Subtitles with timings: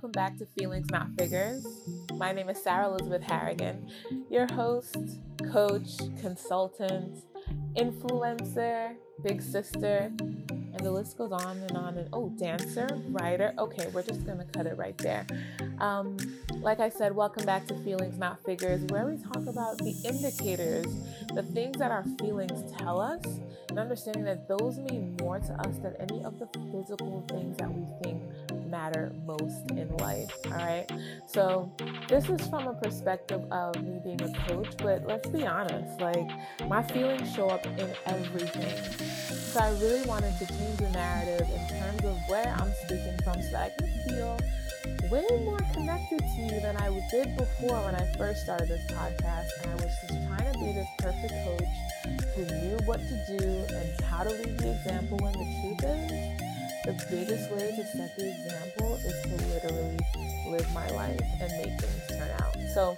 [0.00, 1.62] welcome back to Feelings Not Figures.
[2.14, 3.86] My name is Sarah Elizabeth Harrigan,
[4.30, 4.96] your host,
[5.52, 7.18] coach, consultant,
[7.76, 11.98] influencer, big sister, and the list goes on and on.
[11.98, 13.52] And oh, dancer, writer.
[13.58, 15.26] Okay, we're just gonna cut it right there.
[15.80, 16.16] Um,
[16.62, 20.86] like I said, welcome back to Feelings Not Figures, where we talk about the indicators,
[21.34, 23.22] the things that our feelings tell us,
[23.68, 27.70] and understanding that those mean more to us than any of the physical things that
[27.70, 28.22] we think
[28.70, 30.30] matter most in life.
[30.46, 30.86] All right.
[31.26, 31.70] So,
[32.08, 36.30] this is from a perspective of me being a coach, but let's be honest, like
[36.68, 38.96] my feelings show up in everything.
[39.36, 43.42] So, I really wanted to change the narrative in terms of where I'm speaking from
[43.42, 44.38] so I can feel
[45.10, 49.48] way more connected to you than I did before when I first started this podcast.
[49.62, 53.74] And I was just trying to be this perfect coach who knew what to do
[53.74, 56.49] and how to lead the example when the truth is
[56.90, 59.96] the biggest way to set the example is to literally
[60.48, 62.56] live my life and make things turn out.
[62.74, 62.96] So,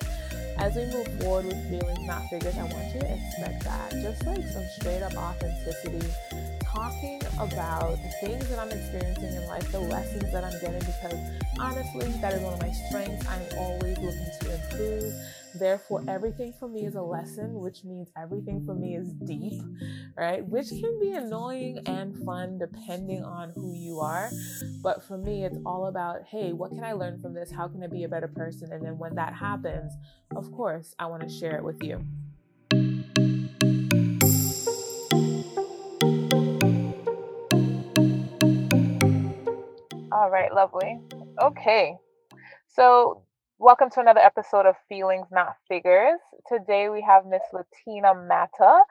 [0.56, 3.92] as we move forward with feelings, not figures, I want you to expect that.
[4.00, 6.08] Just like some straight up authenticity,
[6.62, 11.18] talking about the things that I'm experiencing in life, the lessons that I'm getting, because
[11.58, 13.26] honestly, that is one of my strengths.
[13.28, 15.14] I'm always looking to improve
[15.55, 19.61] Therefore, everything for me is a lesson, which means everything for me is deep,
[20.17, 20.44] right?
[20.44, 24.31] Which can be annoying and fun depending on who you are.
[24.83, 27.50] But for me, it's all about hey, what can I learn from this?
[27.50, 28.72] How can I be a better person?
[28.72, 29.92] And then when that happens,
[30.34, 32.05] of course, I want to share it with you.
[40.12, 41.00] All right, lovely.
[41.41, 41.97] Okay.
[42.69, 43.25] So
[43.58, 46.19] Welcome to another episode of Feelings Not Figures.
[46.48, 48.83] Today we have Miss Letina Matta,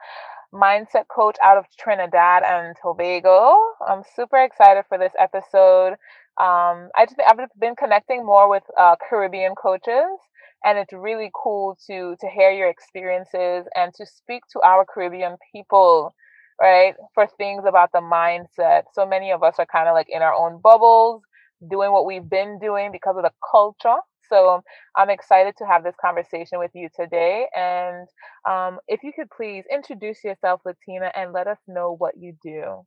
[0.54, 3.54] mindset coach out of Trinidad and Tobago.
[3.86, 5.92] I'm super excited for this episode.
[6.40, 10.18] Um, I just I've been connecting more with uh, Caribbean coaches,
[10.64, 15.36] and it's really cool to to hear your experiences and to speak to our Caribbean
[15.52, 16.14] people,
[16.58, 16.94] right?
[17.14, 18.84] For things about the mindset.
[18.94, 21.22] So many of us are kind of like in our own bubbles,
[21.70, 23.98] doing what we've been doing because of the culture
[24.28, 24.62] so
[24.96, 27.46] I'm excited to have this conversation with you today.
[27.54, 28.08] And
[28.48, 32.84] um, if you could please introduce yourself, Letina, and let us know what you do.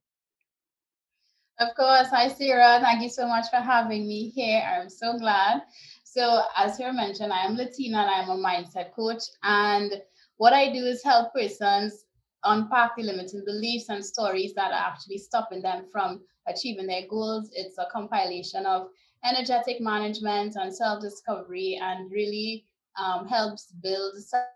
[1.59, 2.09] Of course.
[2.09, 2.79] Hi, Sarah.
[2.81, 4.61] Thank you so much for having me here.
[4.61, 5.61] I'm so glad.
[6.03, 9.23] So, as you mentioned, I am Letina and I'm a mindset coach.
[9.43, 10.01] And
[10.37, 12.05] what I do is help persons
[12.43, 17.49] unpack the limiting beliefs and stories that are actually stopping them from achieving their goals.
[17.53, 18.87] It's a compilation of
[19.25, 22.65] energetic management and self discovery and really
[22.97, 24.13] um, helps build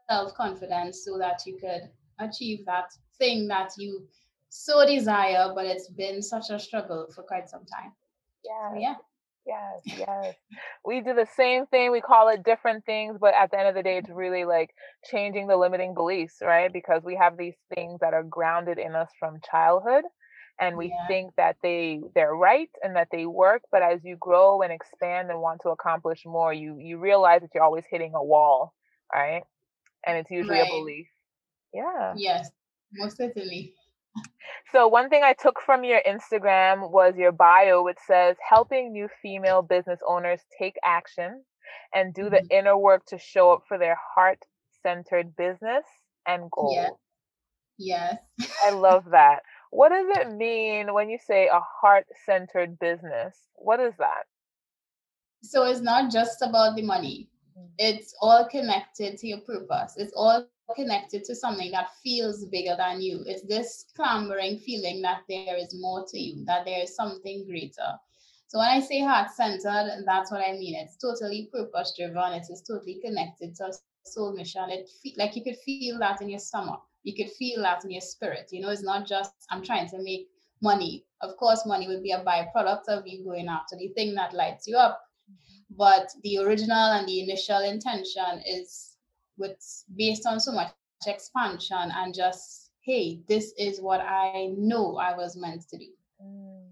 [0.07, 4.07] self confidence so that you could achieve that thing that you
[4.49, 7.91] so desire, but it's been such a struggle for quite some time.
[8.43, 8.73] Yeah.
[8.73, 8.95] So, yeah.
[9.45, 10.35] Yes, yes.
[10.85, 11.91] we do the same thing.
[11.91, 14.69] We call it different things, but at the end of the day, it's really like
[15.09, 16.71] changing the limiting beliefs, right?
[16.71, 20.03] Because we have these things that are grounded in us from childhood
[20.59, 21.07] and we yeah.
[21.07, 25.29] think that they they're right and that they work but as you grow and expand
[25.29, 28.73] and want to accomplish more you you realize that you're always hitting a wall
[29.13, 29.43] right
[30.05, 30.67] and it's usually right.
[30.67, 31.07] a belief
[31.73, 32.49] yeah yes
[32.93, 33.73] most certainly
[34.71, 39.07] so one thing i took from your instagram was your bio which says helping new
[39.21, 41.43] female business owners take action
[41.93, 42.35] and do mm-hmm.
[42.47, 44.39] the inner work to show up for their heart
[44.83, 45.83] centered business
[46.27, 46.75] and goals
[47.77, 48.51] yes, yes.
[48.65, 49.39] i love that
[49.71, 53.37] what does it mean when you say a heart centered business?
[53.55, 54.23] What is that?
[55.41, 57.67] So it's not just about the money, mm.
[57.77, 59.95] it's all connected to your purpose.
[59.97, 63.23] It's all connected to something that feels bigger than you.
[63.25, 67.97] It's this clamoring feeling that there is more to you, that there is something greater.
[68.47, 70.75] So when I say heart centered, that's what I mean.
[70.75, 72.33] It's totally purpose driven.
[72.33, 73.73] It is totally connected to a
[74.05, 74.69] soul mission.
[74.69, 77.91] It fe- like you could feel that in your stomach you could feel that in
[77.91, 78.49] your spirit.
[78.51, 80.27] You know, it's not just I'm trying to make
[80.61, 81.05] money.
[81.21, 84.67] Of course, money would be a byproduct of you going after the thing that lights
[84.67, 85.01] you up.
[85.77, 88.97] But the original and the initial intention is
[89.37, 90.71] what's based on so much
[91.05, 95.85] expansion and just, hey, this is what I know I was meant to do.
[96.21, 96.63] Mm,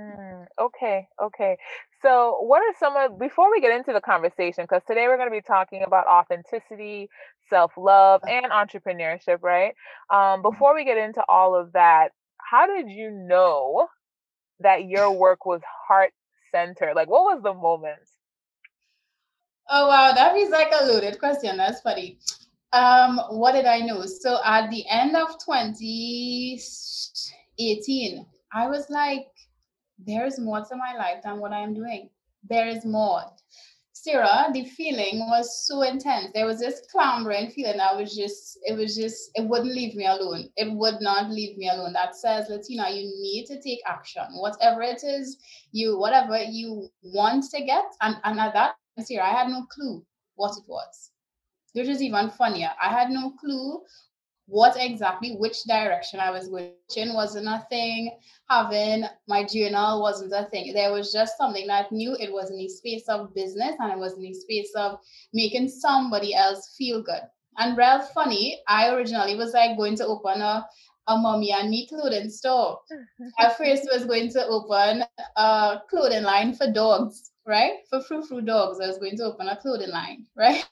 [0.00, 1.56] mm, okay, okay.
[2.02, 4.64] So, what are some of before we get into the conversation?
[4.64, 7.08] Because today we're going to be talking about authenticity,
[7.50, 9.74] self love, and entrepreneurship, right?
[10.10, 10.42] Um, mm-hmm.
[10.42, 13.88] before we get into all of that, how did you know
[14.60, 16.12] that your work was heart
[16.52, 16.94] centered?
[16.94, 17.98] Like, what was the moment?
[19.70, 21.56] Oh wow, that is like a loaded question.
[21.56, 22.18] That's funny.
[22.72, 24.06] Um, what did I know?
[24.06, 29.26] So at the end of 2018, I was like,
[29.98, 32.10] there is more to my life than what I am doing.
[32.48, 33.22] there is more.
[33.92, 36.30] Sarah, the feeling was so intense.
[36.32, 37.80] There was this clambering feeling.
[37.80, 40.50] I was just, it was just, it wouldn't leave me alone.
[40.56, 41.94] It would not leave me alone.
[41.94, 44.22] That says, Letina, you need to take action.
[44.34, 45.38] Whatever it is,
[45.72, 47.84] you, whatever you want to get.
[48.00, 50.04] And, and at that, Sarah, I had no clue
[50.36, 51.10] what it was.
[51.72, 52.70] Which is even funnier.
[52.80, 53.82] I had no clue
[54.48, 58.18] what exactly which direction I was going in wasn't a thing.
[58.48, 60.72] Having my journal wasn't a thing.
[60.72, 63.92] There was just something that I knew it was in the space of business and
[63.92, 65.00] it was in the space of
[65.34, 67.20] making somebody else feel good.
[67.58, 70.66] And real funny, I originally was like going to open a,
[71.08, 72.78] a mommy and me clothing store.
[73.38, 75.04] I first was going to open
[75.36, 77.80] a clothing line for dogs, right?
[77.90, 78.80] For frou frou dogs.
[78.80, 80.64] I was going to open a clothing line, right?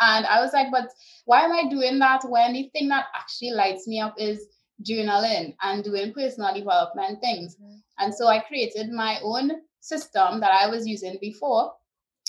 [0.00, 0.88] And I was like, but
[1.24, 4.46] why am I doing that when the thing that actually lights me up is
[4.82, 7.56] journaling and doing personal development things?
[7.56, 7.76] Mm-hmm.
[7.98, 11.72] And so I created my own system that I was using before,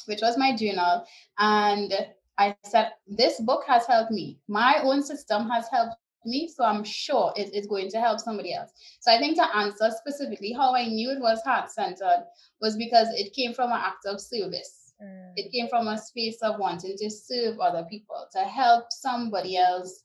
[0.05, 1.05] which was my journal.
[1.37, 1.93] And
[2.37, 4.39] I said, this book has helped me.
[4.47, 5.95] My own system has helped
[6.25, 8.71] me, so I'm sure it is going to help somebody else.
[8.99, 12.25] So I think to answer specifically how I knew it was heart centered
[12.61, 14.86] was because it came from an act of service.
[15.01, 15.33] Mm.
[15.35, 20.03] It came from a space of wanting to serve other people, to help somebody else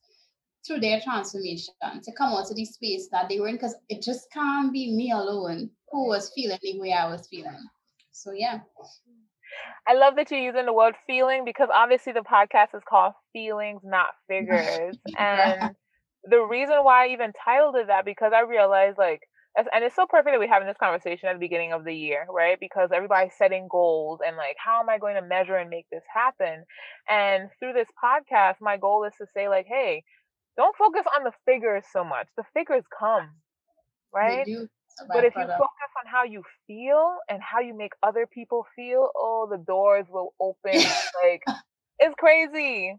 [0.67, 4.03] through their transformation, to come out to the space that they were in, because it
[4.03, 7.59] just can't be me alone who was feeling the way I was feeling.
[8.13, 8.61] So, yeah.
[9.87, 13.81] I love that you're using the word feeling because obviously the podcast is called Feelings,
[13.85, 14.97] Not Figures.
[15.19, 15.75] and
[16.25, 19.23] the reason why I even titled it that because I realized like
[19.57, 22.27] and it's so perfect that we're having this conversation at the beginning of the year,
[22.31, 22.59] right?
[22.59, 26.05] Because everybody's setting goals and like, how am I going to measure and make this
[26.13, 26.65] happen?
[27.09, 30.05] And through this podcast, my goal is to say, like, hey,
[30.57, 32.29] don't focus on the figures so much.
[32.37, 33.31] The figures come,
[34.15, 34.47] right?
[35.09, 39.11] But if you focus on how you feel and how you make other people feel,
[39.17, 40.75] oh, the doors will open.
[41.25, 41.43] like,
[41.99, 42.97] it's crazy.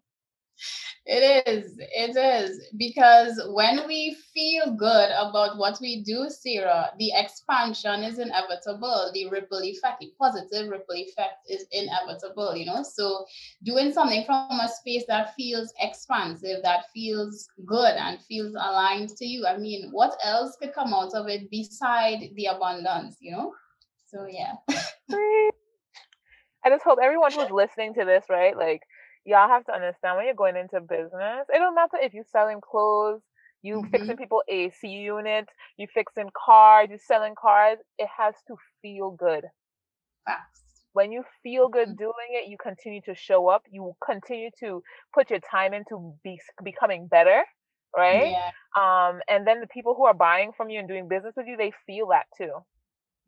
[1.06, 1.76] It is.
[1.78, 2.62] It is.
[2.78, 9.12] Because when we feel good about what we do, Sarah, the expansion is inevitable.
[9.14, 12.84] The ripple effect, the positive ripple effect is inevitable, you know?
[12.84, 13.26] So
[13.64, 19.26] doing something from a space that feels expansive, that feels good and feels aligned to
[19.26, 19.46] you.
[19.46, 23.54] I mean, what else could come out of it beside the abundance, you know?
[24.08, 24.54] So yeah.
[26.66, 28.56] I just hope everyone who's listening to this, right?
[28.56, 28.84] Like
[29.26, 32.60] y'all have to understand when you're going into business, it don't matter if you're selling
[32.62, 33.22] clothes,
[33.62, 33.90] you mm-hmm.
[33.90, 39.46] fixing people AC units, you fixing cars, you selling cars, it has to feel good.
[40.26, 40.62] Facts.
[40.92, 42.04] When you feel good mm-hmm.
[42.04, 44.84] doing it, you continue to show up, you continue to
[45.14, 47.44] put your time into be, becoming better,
[47.96, 48.32] right?
[48.32, 48.52] Yeah.
[48.76, 51.58] Um, and then the people who are buying from you and doing business with you,
[51.58, 52.52] they feel that too.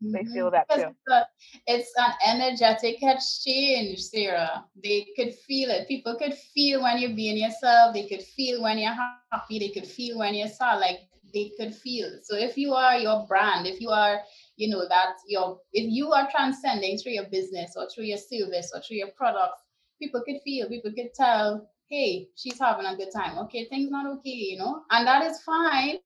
[0.00, 0.32] They mm-hmm.
[0.32, 0.82] feel that too.
[0.82, 1.26] It's, a,
[1.66, 4.64] it's an energetic exchange, Sarah.
[4.82, 5.88] They could feel it.
[5.88, 7.94] People could feel when you're being yourself.
[7.94, 8.92] They could feel when you're
[9.32, 9.58] happy.
[9.58, 10.80] They could feel when you're sad.
[10.80, 10.98] Like
[11.32, 12.10] they could feel.
[12.22, 14.20] So if you are your brand, if you are,
[14.56, 18.72] you know, that your if you are transcending through your business or through your service
[18.74, 19.62] or through your products,
[20.00, 23.38] people could feel, people could tell, hey, she's having a good time.
[23.38, 25.98] Okay, things not okay, you know, and that is fine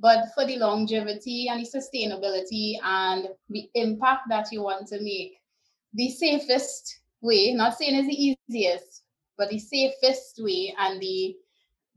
[0.00, 5.38] but for the longevity and the sustainability and the impact that you want to make,
[5.94, 9.02] the safest way, not saying it's the easiest,
[9.36, 11.36] but the safest way and the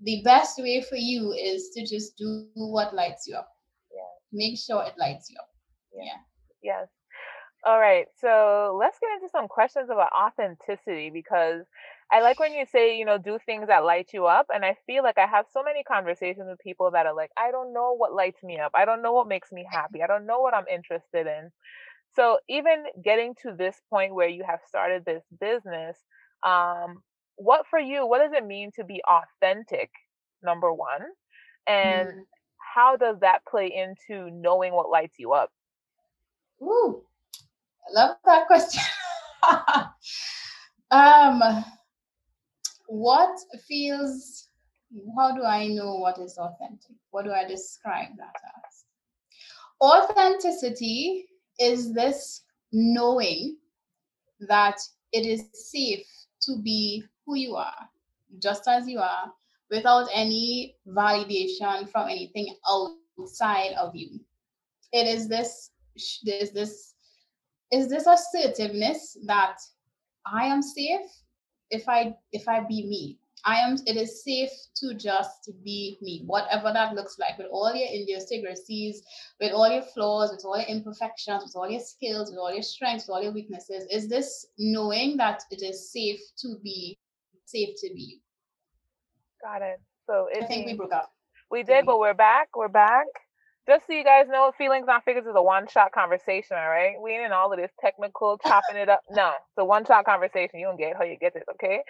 [0.02, 3.50] the best way for you is to just do what lights you up.
[3.90, 4.02] Yeah.
[4.34, 5.48] Make sure it lights you up.
[5.96, 6.04] Yeah.
[6.04, 6.18] yeah.
[6.62, 6.88] Yes.
[7.66, 8.08] All right.
[8.20, 11.64] So let's get into some questions about authenticity because
[12.12, 14.48] I like when you say, you know, do things that light you up.
[14.54, 17.52] And I feel like I have so many conversations with people that are like, I
[17.52, 18.72] don't know what lights me up.
[18.76, 20.04] I don't know what makes me happy.
[20.04, 21.52] I don't know what I'm interested in.
[22.16, 25.98] So even getting to this point where you have started this business,
[26.44, 27.02] um,
[27.36, 29.90] what for you, what does it mean to be authentic?
[30.44, 31.02] Number one.
[31.66, 32.22] And mm.
[32.58, 35.50] how does that play into knowing what lights you up?
[36.62, 37.02] Ooh,
[37.88, 38.84] I love that question.
[40.92, 41.64] um
[42.94, 44.50] what feels
[45.18, 46.96] how do I know what is authentic?
[47.10, 48.36] What do I describe that
[48.68, 48.84] as?
[49.82, 51.26] Authenticity
[51.60, 53.58] is this knowing
[54.42, 54.78] that
[55.12, 56.06] it is safe
[56.44, 57.90] to be who you are,
[58.38, 59.34] just as you are,
[59.72, 64.20] without any validation from anything outside of you.
[64.92, 66.94] It is this, is this,
[67.72, 69.58] is this assertiveness that
[70.28, 71.10] I am safe
[71.74, 73.20] if I if I be me.
[73.46, 77.76] I am it is safe to just be me, whatever that looks like, with all
[77.76, 79.04] your idiosyncrasies,
[79.42, 82.64] with all your flaws, with all your imperfections, with all your skills, with all your
[82.64, 83.86] strengths, with all your weaknesses.
[83.92, 86.98] Is this knowing that it is safe to be
[87.44, 88.20] safe to be you?
[89.42, 89.82] Got it.
[90.08, 91.12] So I think we broke up.
[91.52, 92.48] We did, but we're back.
[92.56, 93.08] We're back.
[93.68, 96.96] Just so you guys know, feelings not figures is a one shot conversation, all right?
[97.02, 99.02] We ain't in all of this technical chopping it up.
[99.10, 100.60] No, it's a one shot conversation.
[100.60, 101.82] You don't get how you get this, okay?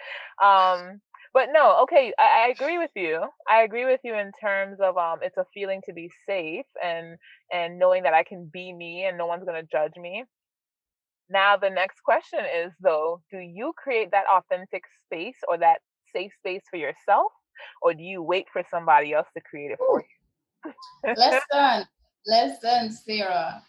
[0.42, 1.00] Um,
[1.32, 3.24] but no, okay, I, I, agree with you.
[3.50, 7.16] I agree with you in terms of um, it's a feeling to be safe and
[7.52, 10.24] and knowing that I can be me and no one's gonna judge me.
[11.28, 15.78] Now the next question is though, do you create that authentic space or that
[16.14, 17.32] safe space for yourself,
[17.82, 20.23] or do you wait for somebody else to create it for you?
[21.16, 21.86] Listen,
[22.26, 23.62] listen, Sarah.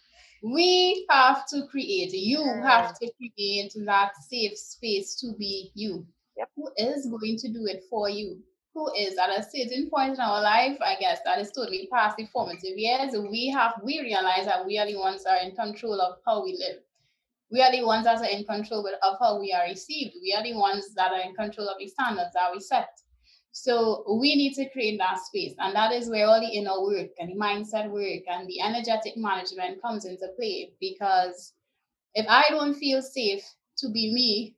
[0.43, 2.13] We have to create.
[2.13, 6.05] You have to create that safe space to be you.
[6.37, 6.49] Yep.
[6.55, 8.39] Who is going to do it for you?
[8.73, 10.77] Who is at a certain point in our life?
[10.81, 13.15] I guess that is totally past the formative years.
[13.17, 16.43] We have we realize that we are the ones that are in control of how
[16.43, 16.81] we live.
[17.51, 20.15] We are the ones that are in control of how we are received.
[20.21, 22.89] We are the ones that are in control of the standards that we set.
[23.57, 25.55] So we need to create that space.
[25.59, 29.15] And that is where all the inner work and the mindset work and the energetic
[29.15, 30.73] management comes into play.
[30.81, 31.53] Because
[32.15, 33.45] if I don't feel safe
[33.77, 34.57] to be me,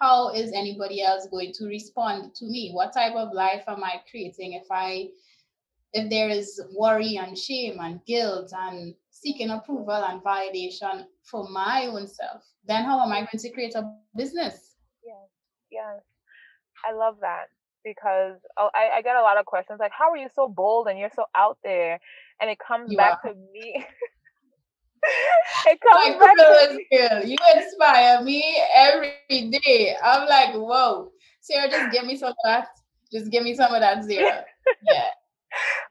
[0.00, 2.70] how is anybody else going to respond to me?
[2.72, 5.10] What type of life am I creating if I
[5.92, 11.86] if there is worry and shame and guilt and seeking approval and validation for my
[11.86, 14.76] own self, then how am I going to create a business?
[15.04, 15.28] Yes,
[15.70, 16.00] yes.
[16.88, 17.48] I love that
[17.94, 20.88] because oh, I, I get a lot of questions like, how are you so bold
[20.88, 21.98] and you're so out there?
[22.40, 23.30] And it comes you back are.
[23.32, 23.84] to me.
[25.66, 27.24] it comes My back to girl.
[27.24, 29.96] You inspire me every day.
[30.02, 32.68] I'm like, whoa, Sarah, just give me some of that.
[33.10, 34.42] Just give me some of that zero.
[34.82, 35.08] Yeah.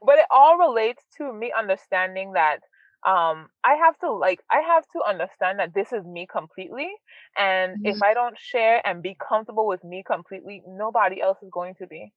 [0.06, 2.60] but it all relates to me understanding that
[3.06, 6.88] um i have to like i have to understand that this is me completely
[7.36, 7.86] and mm-hmm.
[7.86, 11.86] if i don't share and be comfortable with me completely nobody else is going to
[11.86, 12.12] be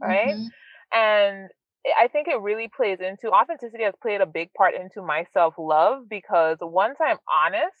[0.00, 0.98] right mm-hmm.
[0.98, 1.50] and
[1.96, 5.54] I think it really plays into authenticity has played a big part into my self
[5.58, 7.76] love because once I'm honest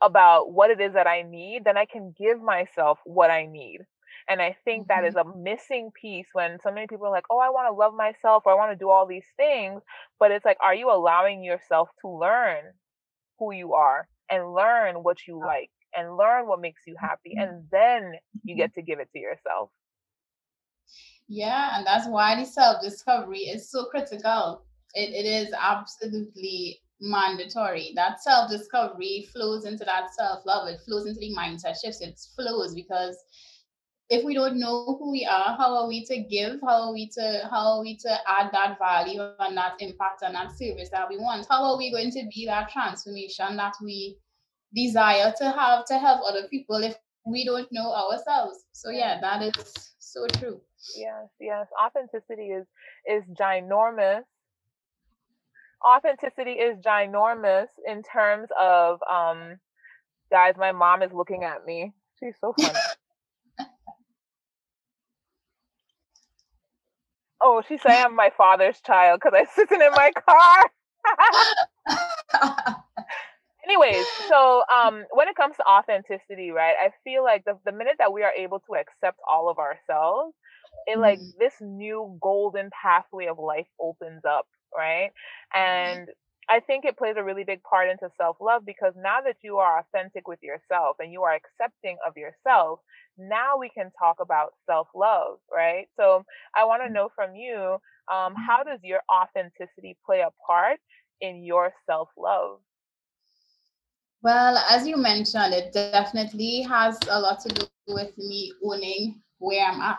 [0.00, 3.80] about what it is that I need, then I can give myself what I need.
[4.30, 5.02] And I think mm-hmm.
[5.02, 5.30] that is mm-hmm.
[5.30, 8.44] a missing piece when so many people are like, oh, I want to love myself
[8.46, 9.82] or I want to do all these things.
[10.20, 12.62] But it's like, are you allowing yourself to learn
[13.38, 17.34] who you are and learn what you like and learn what makes you happy?
[17.36, 17.42] Mm-hmm.
[17.42, 18.12] And then
[18.44, 19.70] you get to give it to yourself.
[21.28, 24.64] Yeah, and that's why the self discovery is so critical.
[24.94, 27.92] It, it is absolutely mandatory.
[27.94, 32.18] That self discovery flows into that self love, it flows into the mindset shifts, it
[32.36, 33.16] flows because
[34.10, 36.60] if we don't know who we are, how are we to give?
[36.60, 40.34] How are we to how are we to add that value and that impact and
[40.34, 41.46] that service that we want?
[41.48, 44.18] How are we going to be that transformation that we
[44.74, 48.64] desire to have to help other people if we don't know ourselves?
[48.72, 50.60] So yeah, that is so true.
[50.96, 51.68] Yes, yes.
[51.80, 52.66] Authenticity is
[53.08, 54.22] is ginormous.
[55.86, 59.60] Authenticity is ginormous in terms of um
[60.32, 61.92] guys, my mom is looking at me.
[62.18, 62.74] She's so funny.
[67.42, 70.70] oh, she said I'm my father's child because I'm sitting in my car.
[73.70, 77.96] anyways so um when it comes to authenticity right i feel like the, the minute
[77.98, 80.34] that we are able to accept all of ourselves
[80.86, 81.38] it like mm-hmm.
[81.38, 85.10] this new golden pathway of life opens up right
[85.54, 86.04] mm-hmm.
[86.50, 89.58] I think it plays a really big part into self love because now that you
[89.58, 92.80] are authentic with yourself and you are accepting of yourself,
[93.16, 95.86] now we can talk about self love, right?
[95.96, 96.24] So
[96.56, 96.94] I want to mm-hmm.
[96.94, 97.78] know from you
[98.12, 100.80] um, how does your authenticity play a part
[101.20, 102.58] in your self love?
[104.22, 109.64] Well, as you mentioned, it definitely has a lot to do with me owning where
[109.64, 109.98] I'm at,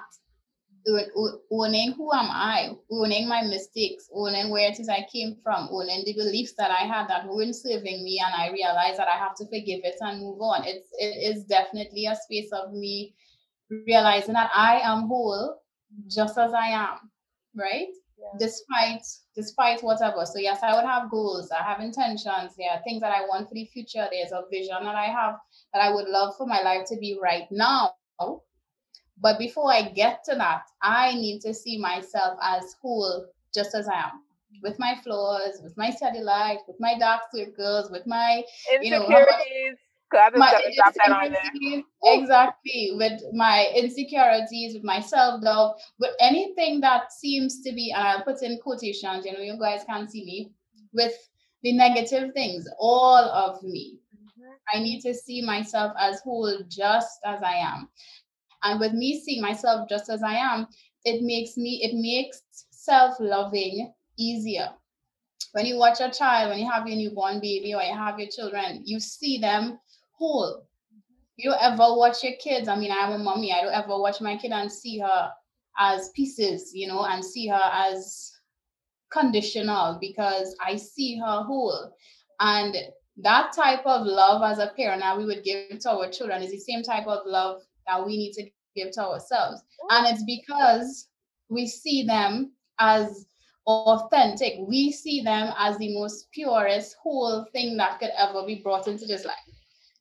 [1.51, 6.03] owning who am I, owning my mistakes, owning where it is I came from, owning
[6.05, 9.35] the beliefs that I had that weren't serving me, and I realize that I have
[9.35, 10.65] to forgive it and move on.
[10.65, 13.13] It's it is definitely a space of me
[13.69, 15.61] realizing that I am whole
[16.07, 17.11] just as I am,
[17.55, 17.87] right?
[18.39, 20.25] despite despite whatever.
[20.25, 21.51] So yes, I would have goals.
[21.51, 22.55] I have intentions.
[22.57, 24.07] There are things that I want for the future.
[24.11, 25.35] There's a vision that I have
[25.73, 27.93] that I would love for my life to be right now.
[29.21, 33.87] But before I get to that, I need to see myself as whole, just as
[33.87, 34.23] I am,
[34.63, 38.81] with my flaws, with my cellulite, with my dark circles, with my insecurities.
[38.83, 39.77] You know,
[40.35, 40.51] my
[42.03, 48.05] exactly with my insecurities, with my self doubt, with anything that seems to be, and
[48.05, 49.25] I'll put in quotations.
[49.25, 50.51] You know, you guys can't see me
[50.93, 51.13] with
[51.63, 52.67] the negative things.
[52.79, 53.99] All of me.
[54.13, 54.77] Mm-hmm.
[54.77, 57.87] I need to see myself as whole, just as I am.
[58.63, 60.67] And with me seeing myself just as I am,
[61.03, 62.41] it makes me it makes
[62.71, 64.69] self loving easier
[65.53, 68.29] when you watch a child, when you have your newborn baby or you have your
[68.29, 69.79] children, you see them
[70.13, 70.65] whole.
[71.37, 72.67] You don't ever watch your kids.
[72.67, 73.51] I mean, I'm a mommy.
[73.51, 75.31] I don't ever watch my kid and see her
[75.77, 78.31] as pieces, you know, and see her as
[79.11, 81.93] conditional because I see her whole.
[82.39, 82.75] And
[83.17, 86.51] that type of love as a parent that we would give to our children is
[86.51, 89.61] the same type of love that we need to give to ourselves.
[89.89, 91.07] And it's because
[91.49, 93.25] we see them as
[93.67, 94.55] authentic.
[94.67, 99.05] We see them as the most purest, whole thing that could ever be brought into
[99.05, 99.35] this life.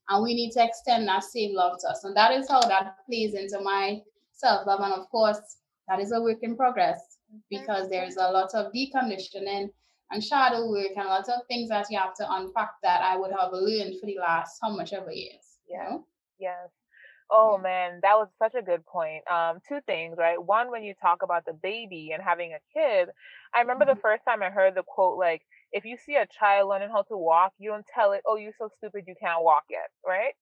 [0.09, 2.05] And we need to extend that same love to us.
[2.05, 4.01] And that is how that plays into my
[4.33, 4.81] self love.
[4.81, 5.39] And of course,
[5.89, 7.39] that is a work in progress mm-hmm.
[7.49, 9.69] because there's a lot of deconditioning
[10.11, 13.17] and shadow work and a lot of things that you have to unpack that I
[13.17, 15.59] would have learned for the last how much ever years.
[15.69, 15.85] Yeah.
[15.85, 16.07] You know?
[16.39, 16.71] Yes.
[17.33, 19.23] Oh man, that was such a good point.
[19.31, 20.43] Um, two things, right?
[20.43, 23.09] One, when you talk about the baby and having a kid,
[23.55, 24.01] I remember the mm-hmm.
[24.01, 27.17] first time I heard the quote, like, if you see a child learning how to
[27.17, 30.35] walk, you don't tell it, oh, you're so stupid, you can't walk yet, right?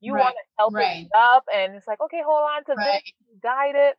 [0.00, 0.20] You right.
[0.20, 1.06] want to help right.
[1.06, 3.02] it up, and it's like, okay, hold on to right.
[3.02, 3.96] this, guide it.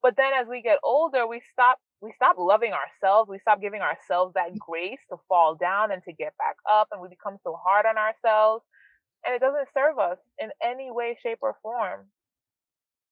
[0.00, 3.28] But then as we get older, we stop we stop loving ourselves.
[3.28, 7.00] We stop giving ourselves that grace to fall down and to get back up, and
[7.00, 8.62] we become so hard on ourselves
[9.24, 12.06] and it doesn't serve us in any way, shape, or form.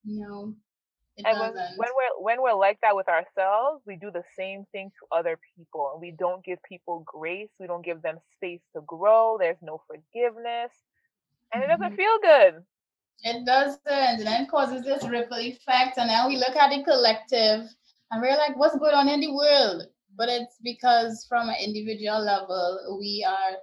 [0.04, 0.54] No.
[1.16, 4.64] it and when, when we're when we're like that with ourselves, we do the same
[4.72, 7.50] thing to other people, and we don't give people grace.
[7.58, 9.36] We don't give them space to grow.
[9.38, 10.72] There's no forgiveness,
[11.52, 11.96] and it doesn't mm-hmm.
[11.96, 12.62] feel good.
[13.24, 15.96] It doesn't, and then causes this ripple effect.
[15.96, 17.68] And now we look at the collective,
[18.10, 19.82] and we're like, "What's going on in the world?"
[20.16, 23.56] But it's because from an individual level, we are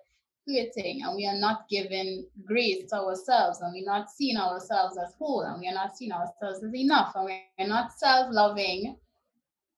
[0.43, 5.13] creating and we are not giving grace to ourselves and we're not seeing ourselves as
[5.17, 8.95] whole and we are not seeing ourselves as enough and we're not self-loving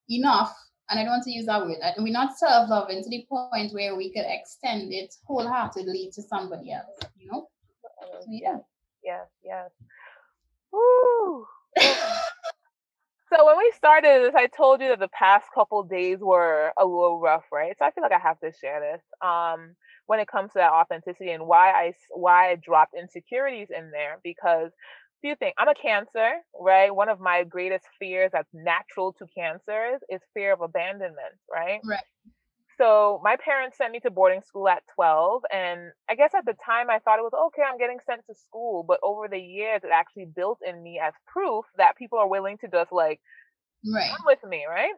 [0.10, 0.56] enough
[0.90, 3.74] and I don't want to use that word and we're not self-loving to the point
[3.74, 7.48] where we could extend it wholeheartedly to somebody else you know?
[8.02, 8.58] So, yeah.
[9.04, 9.70] Yes yes.
[10.72, 11.46] Woo.
[11.78, 16.86] so when we started this i told you that the past couple days were a
[16.86, 17.76] little rough right?
[17.78, 19.02] So i feel like i have to share this.
[19.22, 19.76] Um
[20.08, 24.20] when it comes to that authenticity and why I why I dropped insecurities in there
[24.24, 25.54] because a few things.
[25.58, 26.94] I'm a cancer, right?
[26.94, 31.80] One of my greatest fears that's natural to cancers is fear of abandonment, right?
[31.84, 32.04] Right.
[32.78, 36.56] So my parents sent me to boarding school at 12 and I guess at the
[36.66, 39.82] time I thought it was okay I'm getting sent to school but over the years
[39.84, 43.22] it actually built in me as proof that people are willing to just like
[43.86, 44.10] right.
[44.10, 44.92] come with me, right?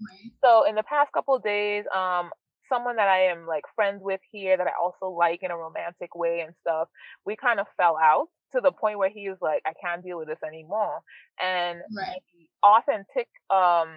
[0.00, 0.32] Right.
[0.42, 2.30] So in the past couple days, um,
[2.68, 6.14] someone that I am like friends with here that I also like in a romantic
[6.14, 6.88] way and stuff,
[7.24, 10.18] we kind of fell out to the point where he was like, I can't deal
[10.18, 11.00] with this anymore.
[11.42, 12.20] And right.
[12.34, 13.88] the authentic um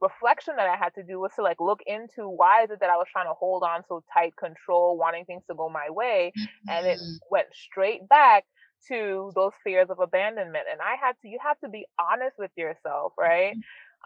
[0.00, 2.90] reflection that I had to do was to like look into why is it that
[2.90, 6.32] I was trying to hold on so tight control, wanting things to go my way.
[6.38, 6.68] Mm-hmm.
[6.68, 7.16] And it mm-hmm.
[7.30, 8.44] went straight back
[8.88, 10.64] to those fears of abandonment.
[10.70, 13.54] And I had to, you have to be honest with yourself, right?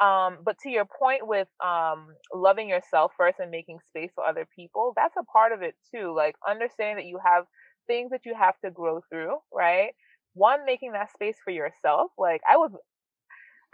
[0.01, 4.47] Um, but to your point with um, loving yourself first and making space for other
[4.57, 6.15] people, that's a part of it too.
[6.17, 7.45] Like understanding that you have
[7.87, 9.91] things that you have to grow through, right?
[10.35, 12.13] One, making that space for yourself.
[12.19, 12.71] Like I was,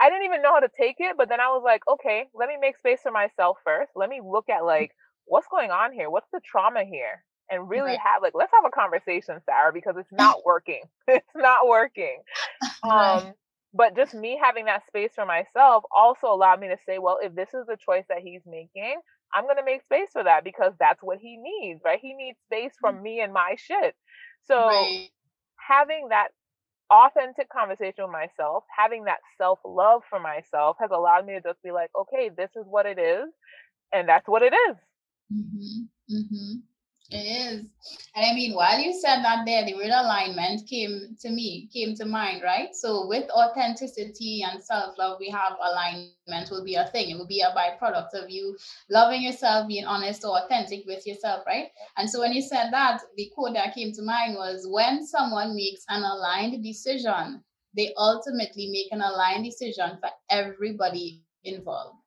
[0.01, 2.49] I didn't even know how to take it, but then I was like, okay, let
[2.49, 3.93] me make space for myself first.
[3.95, 4.93] Let me look at like
[5.27, 6.11] what's going on here.
[6.11, 7.25] What's the trauma here?
[7.51, 7.99] And really right.
[8.03, 10.83] have like let's have a conversation, Sarah, because it's not working.
[11.09, 12.23] it's not working.
[12.85, 13.35] Right.
[13.77, 17.35] But just me having that space for myself also allowed me to say well if
[17.35, 19.01] this is the choice that he's making
[19.35, 22.39] i'm going to make space for that because that's what he needs right he needs
[22.47, 23.03] space from mm.
[23.03, 23.95] me and my shit
[24.45, 25.09] so right.
[25.69, 26.29] having that
[26.91, 31.61] authentic conversation with myself having that self love for myself has allowed me to just
[31.63, 33.29] be like okay this is what it is
[33.93, 34.77] and that's what it is.
[35.33, 36.17] Mm-hmm.
[36.17, 36.53] Mm-hmm.
[37.09, 37.61] It is.
[38.17, 41.95] And I mean, while you said that there, the word alignment came to me, came
[41.97, 42.75] to mind, right?
[42.75, 47.11] So with authenticity and self-love, we have alignment will be a thing.
[47.11, 48.57] It will be a byproduct of you
[48.91, 51.69] loving yourself, being honest or authentic with yourself, right?
[51.97, 55.55] And so when you said that, the quote that came to mind was when someone
[55.55, 57.45] makes an aligned decision,
[57.77, 61.99] they ultimately make an aligned decision for everybody involved.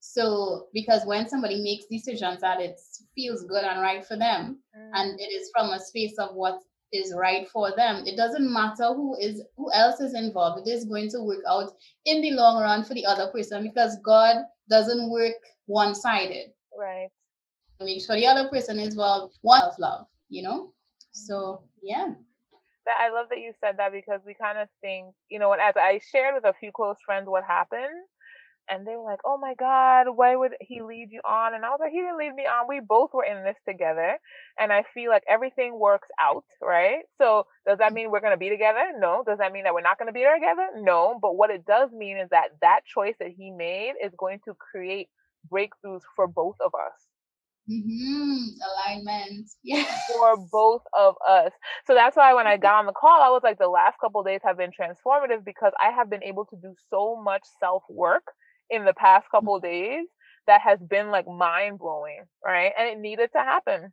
[0.00, 2.80] So, because when somebody makes decisions that it
[3.14, 4.90] feels good and right for them, mm.
[4.94, 6.60] and it is from a space of what
[6.92, 8.04] is right for them.
[8.06, 10.66] It doesn't matter who is who else is involved.
[10.66, 11.72] It is going to work out
[12.04, 14.36] in the long run for the other person because God
[14.68, 15.34] doesn't work
[15.66, 16.50] one-sided.
[16.76, 17.08] Right.
[17.80, 20.72] Make sure the other person is well one of love, you know?
[21.12, 22.14] So yeah.
[22.86, 25.74] That I love that you said that because we kind of think, you know, as
[25.76, 28.04] I shared with a few close friends what happened,
[28.70, 31.70] and they were like, "Oh my God, why would he lead you on?" And I
[31.70, 32.68] was like, "He didn't lead me on.
[32.68, 34.18] We both were in this together."
[34.58, 37.02] And I feel like everything works out, right?
[37.18, 38.92] So does that mean we're gonna be together?
[38.98, 39.24] No.
[39.26, 40.68] Does that mean that we're not gonna be together?
[40.76, 41.18] No.
[41.20, 44.54] But what it does mean is that that choice that he made is going to
[44.54, 45.08] create
[45.50, 46.92] breakthroughs for both of us.
[47.70, 48.38] Mm-hmm.
[48.90, 49.48] Alignment.
[49.62, 49.84] Yeah.
[50.12, 51.52] For both of us.
[51.86, 54.22] So that's why when I got on the call, I was like, the last couple
[54.24, 58.24] days have been transformative because I have been able to do so much self work
[58.70, 59.30] in the past mm.
[59.30, 60.06] couple days
[60.46, 62.72] that has been like mind blowing, right?
[62.78, 63.92] And it needed to happen.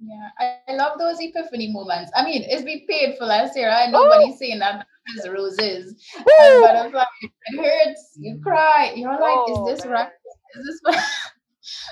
[0.00, 2.12] Yeah, I, I love those epiphany moments.
[2.14, 3.68] I mean, it's been paid for last year.
[3.68, 4.38] I nobody's Ooh.
[4.38, 4.86] saying that
[5.18, 6.00] as roses.
[6.16, 6.24] Um,
[6.64, 8.42] and like, it hurts, you mm.
[8.42, 9.94] cry, you're like, oh, is this man.
[9.94, 10.08] right?
[10.54, 11.04] Is this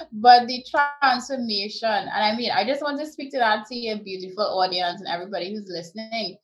[0.12, 3.98] but the transformation, and I mean, I just want to speak to that to your
[3.98, 6.38] beautiful audience and everybody who's listening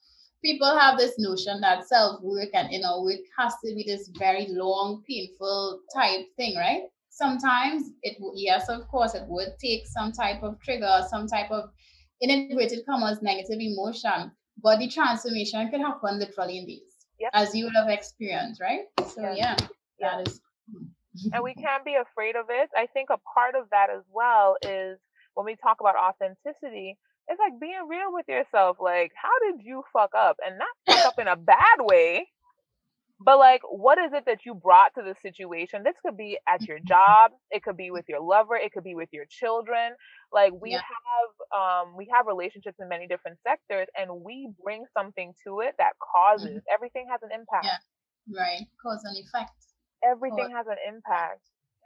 [0.45, 4.47] people have this notion that self work and inner work has to be this very
[4.51, 6.83] long, painful type thing, right?
[7.11, 11.71] Sometimes it yes, of course, it would take some type of trigger, some type of
[12.21, 17.31] in inverted commas negative emotion, but the transformation can happen literally in days, yep.
[17.35, 18.83] as you would have experienced, right?
[19.09, 19.57] So yeah,
[19.99, 20.17] yeah.
[20.17, 20.41] that is.
[21.33, 22.71] and we can't be afraid of it.
[22.77, 24.99] I think a part of that as well is
[25.35, 26.97] when we talk about authenticity,
[27.29, 28.79] it's like being real with yourself.
[28.81, 30.37] Like, how did you fuck up?
[30.45, 32.27] And not fuck up in a bad way,
[33.25, 35.83] but like, what is it that you brought to the situation?
[35.85, 38.95] This could be at your job, it could be with your lover, it could be
[38.95, 39.93] with your children.
[40.33, 40.81] Like we yeah.
[40.81, 45.75] have um we have relationships in many different sectors and we bring something to it
[45.79, 46.75] that causes mm-hmm.
[46.75, 47.67] everything has an impact.
[47.67, 48.41] Yeah.
[48.41, 48.67] Right.
[48.83, 49.53] Cause and effect.
[50.05, 51.43] Everything has an impact.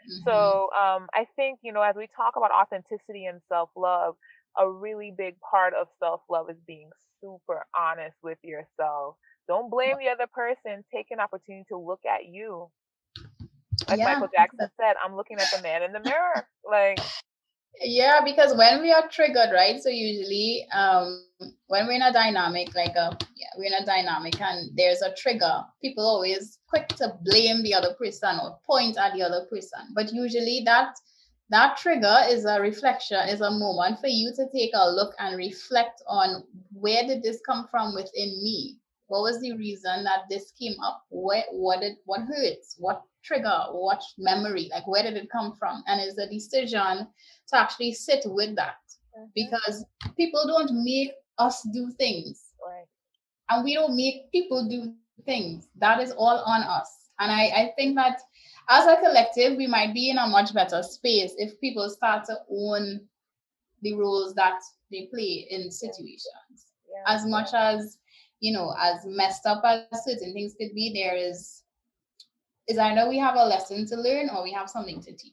[0.09, 0.29] Mm-hmm.
[0.31, 4.15] So um I think, you know, as we talk about authenticity and self-love,
[4.59, 6.91] a really big part of self love is being
[7.21, 9.17] super honest with yourself.
[9.49, 10.85] Don't blame the other person.
[10.93, 12.69] Take an opportunity to look at you.
[13.89, 14.15] Like yeah.
[14.15, 16.47] Michael Jackson said, I'm looking at the man in the mirror.
[16.69, 16.99] Like,
[17.81, 19.81] yeah, because when we are triggered, right?
[19.81, 21.25] So usually, um,
[21.69, 25.15] when we're in a dynamic, like a yeah, we're in a dynamic, and there's a
[25.15, 25.63] trigger.
[25.83, 30.13] People always quick to blame the other person or point at the other person, but
[30.13, 30.97] usually that
[31.51, 35.37] that trigger is a reflection, is a moment for you to take a look and
[35.37, 38.77] reflect on where did this come from within me?
[39.09, 41.05] What was the reason that this came up?
[41.11, 42.75] What what did what hurts?
[42.79, 43.67] What trigger?
[43.71, 44.69] What memory?
[44.73, 45.85] Like where did it come from?
[45.87, 47.07] And is a decision
[47.49, 48.79] to actually sit with that.
[49.17, 49.27] Mm-hmm.
[49.35, 49.85] Because
[50.17, 52.43] people don't make us do things.
[52.65, 52.87] Right.
[53.51, 54.93] And we don't make people do
[55.25, 55.69] things.
[55.77, 56.91] That is all on us.
[57.21, 58.21] And I, I think that
[58.69, 62.39] as a collective, we might be in a much better space if people start to
[62.51, 63.01] own
[63.83, 66.73] the roles that they play in situations.
[66.89, 67.15] Yeah.
[67.15, 67.99] As much as,
[68.41, 71.63] you know, as messed up as certain things could be, there is
[72.69, 75.33] is either we have a lesson to learn or we have something to teach,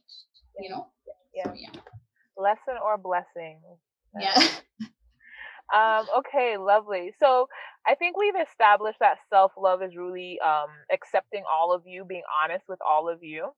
[0.60, 0.88] you know?
[1.34, 1.52] Yeah.
[1.56, 1.80] Yeah.
[2.38, 3.60] Lesson or blessing.
[4.20, 4.40] Yeah.
[5.74, 7.14] Um, okay, lovely.
[7.20, 7.48] So
[7.88, 12.24] I think we've established that self love is really um, accepting all of you, being
[12.44, 13.52] honest with all of you.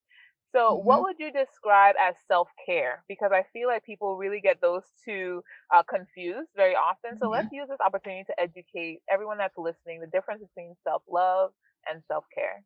[0.56, 0.88] So, mm-hmm.
[0.88, 3.04] what would you describe as self care?
[3.10, 5.44] Because I feel like people really get those two
[5.76, 7.18] uh, confused very often.
[7.20, 7.34] So, mm-hmm.
[7.34, 11.52] let's use this opportunity to educate everyone that's listening the difference between self love
[11.92, 12.64] and self care.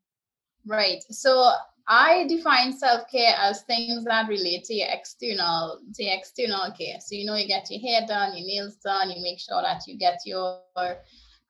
[0.66, 1.02] Right.
[1.10, 1.52] So
[1.88, 7.00] I define self-care as things that relate to your external, to your external care.
[7.00, 9.82] So you know you get your hair done, your nails done, you make sure that
[9.86, 10.60] you get your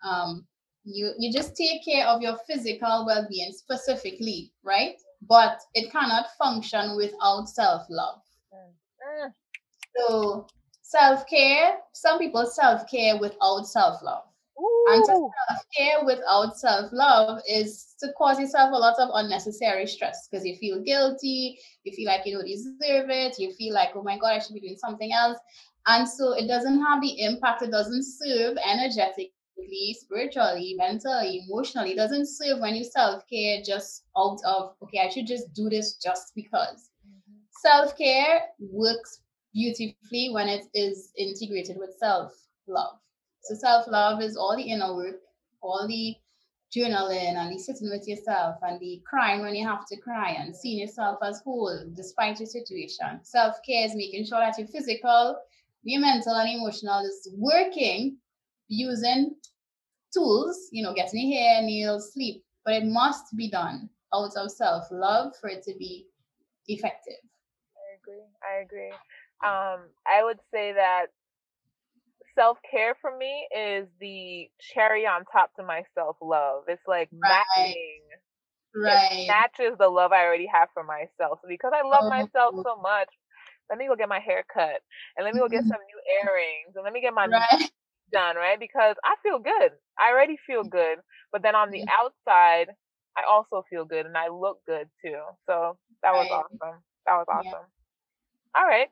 [0.03, 0.47] um
[0.85, 4.97] you you just take care of your physical well-being specifically, right?
[5.29, 8.23] But it cannot function without self-love.
[8.55, 9.33] Mm.
[9.97, 10.47] So
[10.83, 13.67] self-care, some people self-care without
[14.93, 19.87] And to self care without self love is to cause yourself a lot of unnecessary
[19.87, 23.91] stress because you feel guilty, you feel like you don't deserve it, you feel like,
[23.95, 25.39] oh my God, I should be doing something else.
[25.87, 29.33] And so it doesn't have the impact, it doesn't serve energetically,
[29.99, 31.93] spiritually, mentally, emotionally.
[31.93, 35.69] It doesn't serve when you self care just out of, okay, I should just do
[35.69, 36.91] this just because.
[37.07, 37.39] Mm-hmm.
[37.51, 39.21] Self care works
[39.53, 42.33] beautifully when it is integrated with self
[42.67, 42.99] love.
[43.43, 45.21] So self love is all the inner work,
[45.63, 46.17] all the
[46.75, 50.55] journaling and the sitting with yourself and the crying when you have to cry and
[50.55, 53.21] seeing yourself as whole despite your situation.
[53.23, 55.37] Self care is making sure that your physical,
[55.83, 58.17] your mental, and emotional is working
[58.69, 59.35] using
[60.13, 64.85] tools, you know, getting hair, nails, sleep, but it must be done out of self
[64.91, 66.07] love for it to be
[66.69, 67.21] effective.
[67.77, 68.25] I agree.
[68.43, 68.91] I agree.
[69.43, 71.07] Um, I would say that
[72.41, 76.65] self care for me is the cherry on top to my self love.
[76.69, 77.45] It's like right.
[77.57, 78.01] matching.
[78.75, 79.09] Right.
[79.13, 81.41] It matches the love I already have for myself.
[81.43, 82.09] So because I love oh.
[82.09, 83.09] myself so much,
[83.69, 84.81] let me go get my hair cut
[85.17, 85.69] and let me go get mm-hmm.
[85.69, 87.71] some new earrings and let me get my right.
[88.13, 88.59] done, right?
[88.59, 89.73] Because I feel good.
[89.99, 90.71] I already feel mm-hmm.
[90.71, 90.99] good.
[91.33, 92.07] But then on the mm-hmm.
[92.07, 92.69] outside,
[93.17, 95.19] I also feel good and I look good too.
[95.47, 96.39] So that was right.
[96.39, 96.81] awesome.
[97.07, 97.67] That was awesome.
[97.67, 98.61] Yeah.
[98.61, 98.89] All right.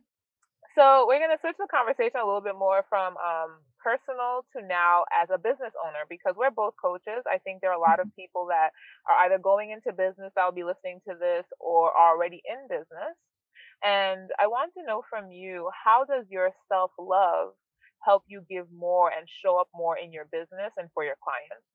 [0.78, 4.62] So we're going to switch the conversation a little bit more from um, personal to
[4.62, 7.26] now as a business owner because we're both coaches.
[7.26, 8.22] I think there are a lot of mm-hmm.
[8.22, 8.70] people that
[9.10, 12.70] are either going into business that will be listening to this or are already in
[12.70, 13.18] business.
[13.82, 17.58] And I want to know from you how does your self love
[18.06, 21.66] help you give more and show up more in your business and for your clients?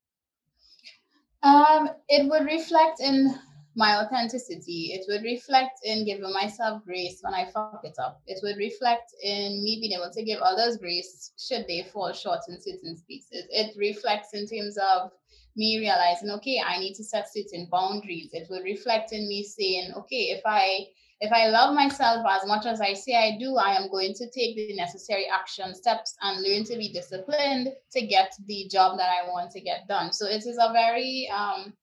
[1.43, 3.35] Um, it would reflect in
[3.75, 4.91] my authenticity.
[4.93, 8.21] It would reflect in giving myself grace when I fuck it up.
[8.27, 12.39] It would reflect in me being able to give others grace should they fall short
[12.49, 13.45] in certain spaces.
[13.49, 15.11] It reflects in terms of
[15.55, 18.29] me realizing, okay, I need to set certain boundaries.
[18.33, 20.87] It would reflect in me saying, okay, if I
[21.19, 24.29] if I love myself as much as I say I do, I am going to
[24.31, 29.09] take the necessary action steps and learn to be disciplined to get the job that
[29.09, 30.11] I want to get done.
[30.11, 31.73] So it is a very um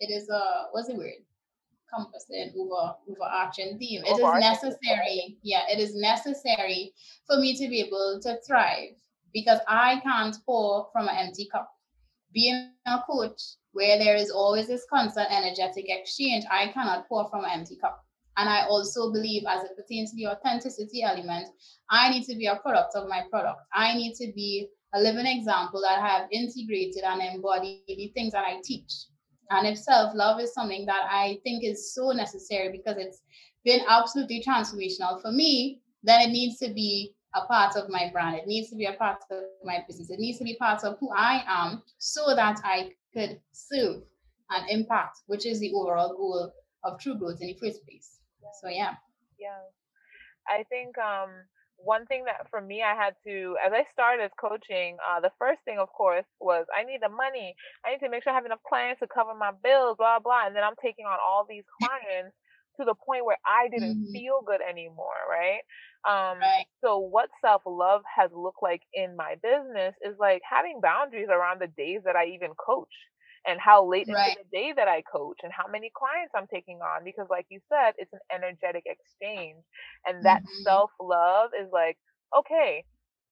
[0.00, 1.23] it is a what's the word?
[1.94, 4.02] Compassing over overarching theme.
[4.04, 5.38] It is necessary.
[5.42, 6.92] Yeah, it is necessary
[7.26, 8.96] for me to be able to thrive
[9.32, 11.68] because I can't pour from an empty cup.
[12.32, 13.40] Being a coach
[13.72, 18.04] where there is always this constant energetic exchange, I cannot pour from an empty cup.
[18.36, 21.48] And I also believe, as it pertains to the authenticity element,
[21.90, 23.60] I need to be a product of my product.
[23.72, 28.32] I need to be a living example that I have integrated and embodied the things
[28.32, 28.90] that I teach.
[29.50, 33.22] And if self love is something that I think is so necessary because it's
[33.64, 38.36] been absolutely transformational for me, then it needs to be a part of my brand.
[38.36, 40.10] It needs to be a part of my business.
[40.10, 44.02] It needs to be part of who I am so that I could serve
[44.50, 46.52] and impact, which is the overall goal
[46.84, 48.18] of true growth in the first place.
[48.60, 48.94] So yeah.
[49.38, 49.62] Yeah.
[50.46, 51.30] I think um
[51.76, 55.60] one thing that for me I had to as I started coaching, uh, the first
[55.64, 57.54] thing of course was I need the money.
[57.84, 60.46] I need to make sure I have enough clients to cover my bills, blah blah.
[60.46, 62.34] And then I'm taking on all these clients
[62.78, 64.12] to the point where I didn't mm-hmm.
[64.12, 65.62] feel good anymore, right?
[66.06, 66.66] Um right.
[66.82, 71.72] so what self-love has looked like in my business is like having boundaries around the
[71.76, 72.92] days that I even coach
[73.46, 74.30] and how late right.
[74.30, 77.46] into the day that I coach and how many clients I'm taking on because like
[77.50, 79.62] you said it's an energetic exchange
[80.06, 80.62] and that mm-hmm.
[80.62, 81.98] self-love is like
[82.36, 82.84] okay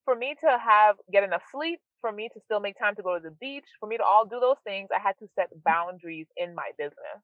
[0.05, 3.19] for me to have get enough sleep for me to still make time to go
[3.19, 6.27] to the beach for me to all do those things I had to set boundaries
[6.37, 7.23] in my business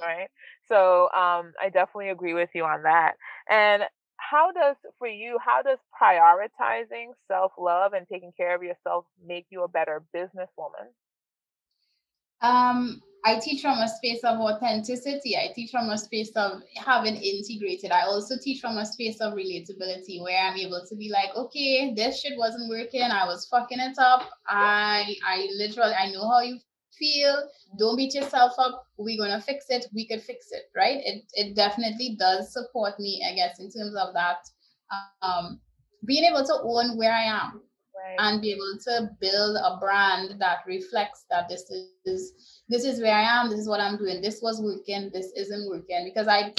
[0.00, 0.28] right
[0.66, 3.14] so um I definitely agree with you on that
[3.50, 3.82] and
[4.16, 9.62] how does for you how does prioritizing self-love and taking care of yourself make you
[9.62, 10.88] a better businesswoman
[12.42, 15.36] um, I teach from a space of authenticity.
[15.36, 17.90] I teach from a space of having integrated.
[17.90, 21.92] I also teach from a space of relatability where I'm able to be like, okay,
[21.94, 23.02] this shit wasn't working.
[23.02, 24.30] I was fucking it up.
[24.46, 26.58] I I literally I know how you
[26.96, 27.48] feel.
[27.78, 28.86] Don't beat yourself up.
[28.96, 29.86] We're gonna fix it.
[29.92, 30.98] We could fix it, right?
[31.04, 34.48] It it definitely does support me, I guess, in terms of that.
[35.22, 35.60] Um,
[36.06, 37.60] being able to own where I am
[37.98, 38.16] right.
[38.18, 41.70] and be able to build a brand that reflects that this
[42.04, 42.32] is
[42.68, 45.68] this is where I am, this is what I'm doing, this was working, this isn't
[45.68, 46.04] working.
[46.04, 46.54] Because I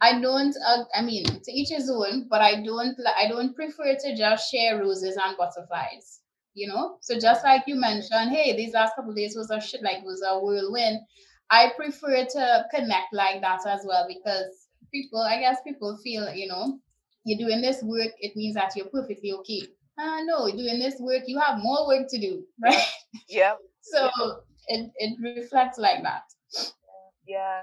[0.00, 3.94] I don't uh, I mean to each his own, but I don't I don't prefer
[3.94, 6.20] to just share roses and butterflies.
[6.54, 9.82] You know, so just like you mentioned, hey, these last couple days was a shit
[9.82, 11.00] like was a whirlwind.
[11.48, 16.48] I prefer to connect like that as well because people, I guess people feel, you
[16.48, 16.78] know,
[17.24, 19.62] you're doing this work, it means that you're perfectly okay
[19.98, 22.78] uh, no, doing this work, you have more work to do, right?
[23.28, 23.58] Yep.
[23.82, 24.10] so
[24.68, 26.22] it, it reflects like that.
[27.26, 27.62] Yeah.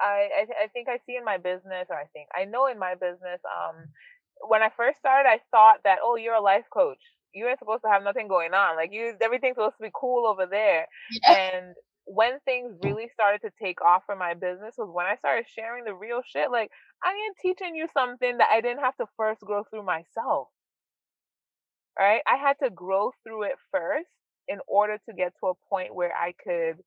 [0.00, 2.78] I, I, I think I see in my business, or I think I know in
[2.78, 3.88] my business, um,
[4.46, 7.00] when I first started, I thought that, oh, you're a life coach.
[7.34, 8.76] You are supposed to have nothing going on.
[8.76, 10.86] Like you, everything's supposed to be cool over there.
[11.22, 11.32] Yeah.
[11.32, 15.46] And when things really started to take off for my business was when I started
[15.54, 16.50] sharing the real shit.
[16.50, 16.70] Like
[17.04, 20.48] I am teaching you something that I didn't have to first go through myself
[21.98, 22.20] right?
[22.26, 24.08] I had to grow through it first
[24.48, 26.82] in order to get to a point where I could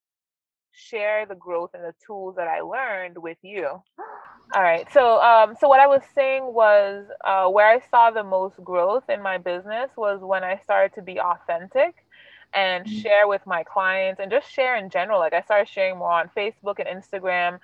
[0.74, 3.65] share the growth and the tools that I learned with you.
[4.54, 4.88] All right.
[4.91, 9.10] So, um, so what I was saying was uh, where I saw the most growth
[9.10, 11.95] in my business was when I started to be authentic
[12.54, 13.00] and mm-hmm.
[13.00, 15.19] share with my clients and just share in general.
[15.19, 17.60] Like I started sharing more on Facebook and Instagram,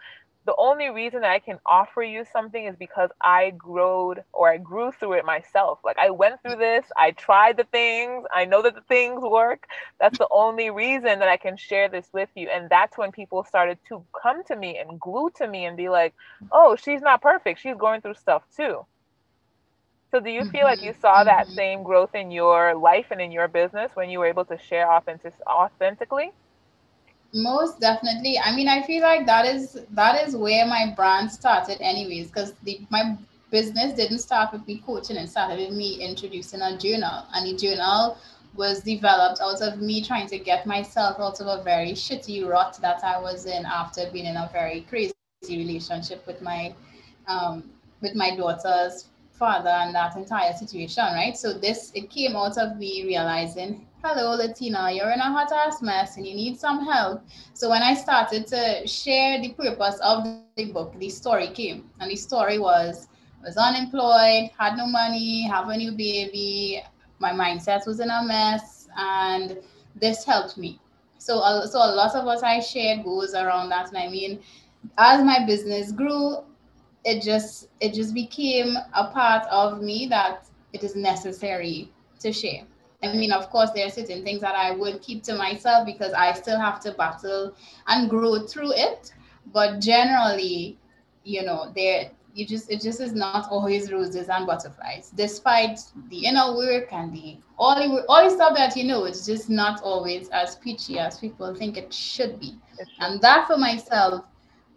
[0.48, 4.56] the only reason that I can offer you something is because I growed or I
[4.56, 5.80] grew through it myself.
[5.84, 9.68] Like I went through this, I tried the things, I know that the things work.
[10.00, 12.48] That's the only reason that I can share this with you.
[12.50, 15.90] And that's when people started to come to me and glue to me and be
[15.90, 16.16] like,
[16.50, 17.60] oh, she's not perfect.
[17.60, 18.86] She's going through stuff too.
[20.12, 21.56] So do you feel like you saw that mm-hmm.
[21.56, 24.90] same growth in your life and in your business when you were able to share
[24.90, 26.32] authentic- authentically?
[27.34, 28.40] Most definitely.
[28.40, 32.54] I mean i feel like that is that is where my brand started anyways because
[32.90, 33.18] my
[33.52, 37.56] business didn't start with me coaching it started with me introducing a journal and the
[37.56, 38.18] journal
[38.56, 42.78] was developed out of me trying to get myself out of a very shitty rut
[42.82, 45.14] that i was in after being in a very crazy
[45.50, 46.74] relationship with my
[47.28, 47.70] um,
[48.02, 49.06] with my daughter's
[49.38, 54.38] father and that entire situation right so this it came out of me realizing hello,
[54.38, 57.22] Letina, you're in a hot ass mess and you need some help.
[57.54, 61.60] So when I started to share the purpose of the book, the story came.
[62.00, 66.82] And the story was I was unemployed, had no money, have a new baby,
[67.20, 69.58] my mindset was in a mess, and
[69.96, 70.80] this helped me.
[71.18, 73.90] So, uh, so a lot of what I shared goes around that.
[73.90, 74.40] And I mean,
[74.98, 76.38] as my business grew,
[77.08, 81.90] it just it just became a part of me that it is necessary
[82.20, 82.64] to share.
[83.02, 86.12] I mean, of course, there are certain things that I would keep to myself because
[86.14, 87.54] I still have to battle
[87.88, 89.14] and grow through it.
[89.54, 90.78] But generally,
[91.24, 95.12] you know, there you just it just is not always roses and butterflies.
[95.16, 99.26] Despite the inner work and the all the all the stuff that you know, it's
[99.26, 102.56] just not always as peachy as people think it should be.
[103.00, 104.26] And that for myself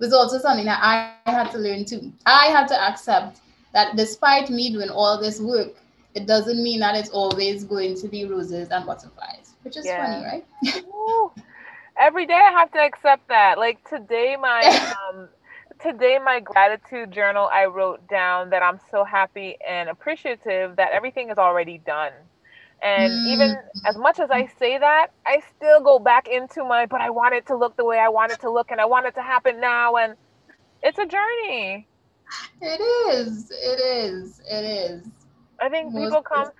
[0.00, 2.12] was also something that I had to learn too.
[2.26, 3.40] I had to accept
[3.72, 5.74] that despite me doing all this work,
[6.14, 10.04] it doesn't mean that it's always going to be roses and butterflies, which is yeah.
[10.04, 11.34] funny, right?
[12.00, 13.58] Every day I have to accept that.
[13.58, 15.28] Like today, my um,
[15.80, 21.30] today my gratitude journal, I wrote down that I'm so happy and appreciative that everything
[21.30, 22.12] is already done.
[22.82, 23.26] And mm.
[23.32, 27.10] even as much as I say that, I still go back into my, but I
[27.10, 29.14] want it to look the way I want it to look, and I want it
[29.16, 29.96] to happen now.
[29.96, 30.14] And
[30.82, 31.86] it's a journey.
[32.60, 33.50] It is.
[33.50, 34.40] It is.
[34.50, 35.06] It is.
[35.60, 36.50] I think Most people come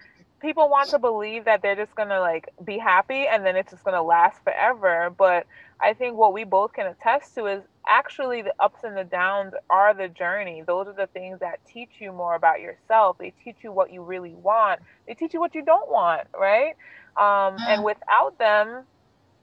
[0.41, 3.85] people want to believe that they're just gonna like be happy and then it's just
[3.85, 5.11] gonna last forever.
[5.17, 5.47] But
[5.81, 9.53] I think what we both can attest to is actually the ups and the downs
[9.69, 10.63] are the journey.
[10.67, 13.19] Those are the things that teach you more about yourself.
[13.19, 14.81] They teach you what you really want.
[15.07, 16.77] They teach you what you don't want, right?
[17.17, 18.85] Um, and without them,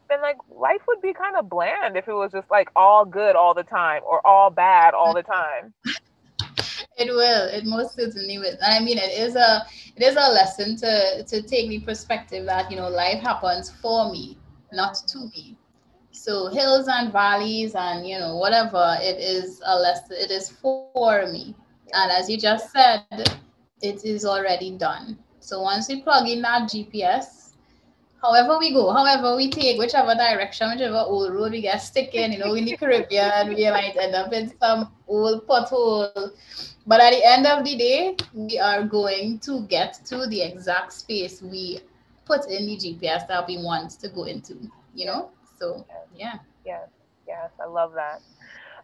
[0.09, 3.35] then like life would be kind of bland if it was just like all good
[3.35, 5.73] all the time or all bad all the time.
[6.97, 7.47] It will.
[7.49, 8.57] It most certainly will.
[8.59, 12.45] And I mean, it is a it is a lesson to to take the perspective
[12.47, 14.35] that you know life happens for me,
[14.71, 15.55] not to me.
[16.27, 20.17] So hills and valleys and you know whatever it is lesson.
[20.19, 21.55] It is for me.
[21.93, 23.05] And as you just said,
[23.81, 25.17] it is already done.
[25.39, 27.53] So once we plug in that GPS,
[28.21, 32.33] however we go, however we take, whichever direction, whichever old road we get stuck in,
[32.33, 36.31] you know, in the Caribbean, we might end up in some old pothole.
[36.85, 40.91] But at the end of the day, we are going to get to the exact
[40.91, 41.79] space we
[42.25, 44.57] put in the GPS that we want to go into,
[44.93, 45.31] you know?
[45.59, 46.35] So, yeah.
[46.65, 46.89] Yes,
[47.27, 48.21] yes, I love that.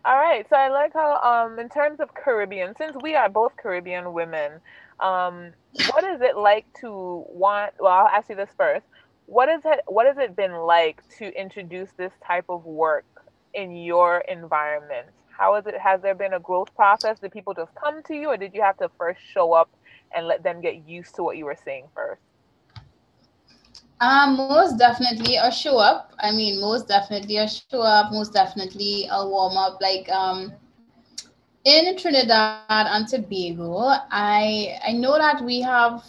[0.05, 3.53] All right, so I like how, um, in terms of Caribbean, since we are both
[3.57, 4.53] Caribbean women,
[4.99, 5.51] um,
[5.91, 7.73] what is it like to want?
[7.79, 8.85] Well, I'll ask you this first
[9.25, 13.05] what is it what has it been like to introduce this type of work
[13.53, 15.07] in your environment
[15.37, 18.29] how is it has there been a growth process did people just come to you
[18.29, 19.69] or did you have to first show up
[20.15, 22.21] and let them get used to what you were saying first
[24.01, 26.13] um, most definitely a show up.
[26.19, 28.11] I mean, most definitely a show up.
[28.11, 29.79] Most definitely a warm up.
[29.81, 30.53] Like um,
[31.65, 33.77] in Trinidad and Tobago,
[34.11, 36.03] I I know that we have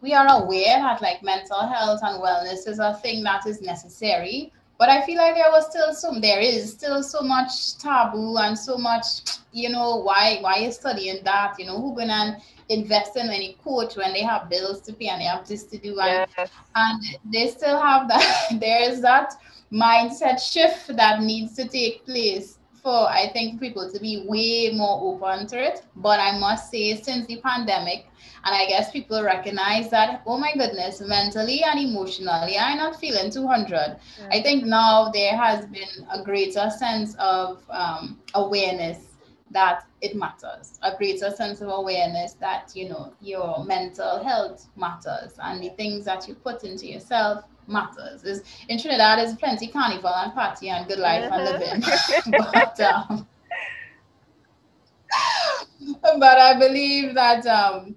[0.00, 4.52] we are aware that like mental health and wellness is a thing that is necessary
[4.80, 8.58] but i feel like there was still some there is still so much taboo and
[8.58, 9.06] so much
[9.52, 12.38] you know why why you studying that you know who gonna
[12.70, 15.76] invest in any coach when they have bills to pay and they have this to
[15.78, 16.50] do and, yes.
[16.74, 17.02] and
[17.32, 19.34] they still have that there is that
[19.70, 24.98] mindset shift that needs to take place for I think people to be way more
[25.12, 25.82] open to it.
[25.96, 28.06] But I must say, since the pandemic,
[28.44, 33.30] and I guess people recognize that, oh my goodness, mentally and emotionally, I'm not feeling
[33.30, 33.72] 200.
[33.72, 34.28] Yeah.
[34.30, 39.06] I think now there has been a greater sense of um, awareness
[39.50, 45.32] that it matters, a greater sense of awareness that, you know, your mental health matters
[45.42, 48.24] and the things that you put into yourself matters.
[48.24, 51.82] Is in Trinidad, there's plenty carnival and party and good life and living,
[52.52, 53.26] but um,
[56.18, 57.96] but I believe that um,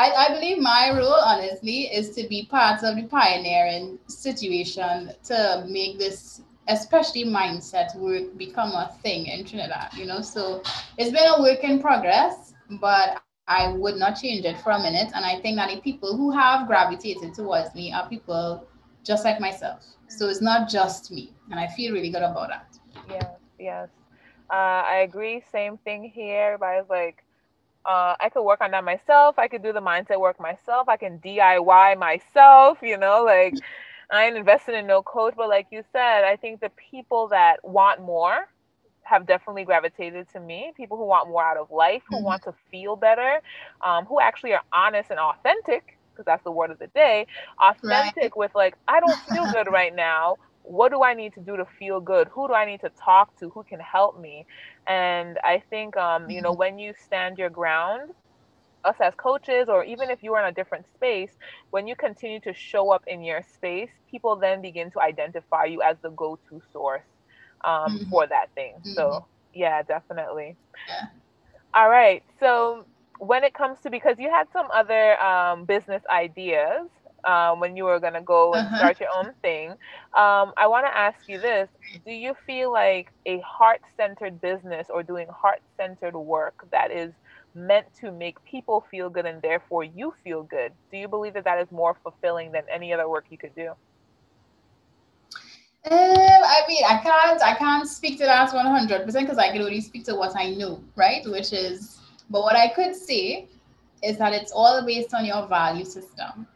[0.00, 5.66] I, I believe my role, honestly, is to be part of the pioneering situation to
[5.68, 10.22] make this especially mindset work become a thing in Trinidad, you know.
[10.22, 10.62] So
[10.96, 14.86] it's been a work in progress, but I would not change it for a minute.
[14.86, 18.64] And I think that the people who have gravitated towards me are people
[19.04, 19.84] just like myself.
[20.08, 21.34] So it's not just me.
[21.50, 22.78] And I feel really good about that.
[23.08, 23.88] Yes, yes.
[24.50, 25.40] Uh, I agree.
[25.40, 26.52] Same thing here.
[26.54, 27.24] Everybody's like,
[27.84, 29.38] uh, I could work on that myself.
[29.38, 30.88] I could do the mindset work myself.
[30.88, 33.54] I can DIY myself, you know, like
[34.10, 35.34] I ain't invested in no coach.
[35.36, 38.48] But like you said, I think the people that want more
[39.02, 40.72] have definitely gravitated to me.
[40.76, 42.24] People who want more out of life, who mm-hmm.
[42.26, 43.40] want to feel better,
[43.80, 47.26] um, who actually are honest and authentic because that's the word of the day,
[47.58, 48.36] authentic right.
[48.36, 50.36] with like, I don't feel good right now.
[50.62, 52.28] What do I need to do to feel good?
[52.28, 53.50] Who do I need to talk to?
[53.50, 54.46] Who can help me?
[54.86, 56.58] And I think, um, you know, mm-hmm.
[56.58, 58.10] when you stand your ground,
[58.84, 61.30] us as coaches, or even if you are in a different space,
[61.70, 65.82] when you continue to show up in your space, people then begin to identify you
[65.82, 67.02] as the go to source
[67.62, 68.10] um, mm-hmm.
[68.10, 68.74] for that thing.
[68.78, 68.94] Mm-hmm.
[68.94, 70.56] So, yeah, definitely.
[70.88, 71.06] Yeah.
[71.74, 72.22] All right.
[72.38, 72.84] So,
[73.18, 76.88] when it comes to because you had some other um, business ideas
[77.24, 78.76] um, when you were going to go and uh-huh.
[78.78, 79.70] start your own thing
[80.14, 81.68] um, i want to ask you this
[82.04, 87.12] do you feel like a heart-centered business or doing heart-centered work that is
[87.54, 91.44] meant to make people feel good and therefore you feel good do you believe that
[91.44, 93.72] that is more fulfilling than any other work you could do
[95.82, 99.80] um, I mean, I can't, I can't speak to that 100% because I can only
[99.80, 101.24] speak to what I know, right?
[101.24, 102.00] Which is
[102.30, 103.48] but what I could say
[104.02, 106.46] is that it's all based on your value system.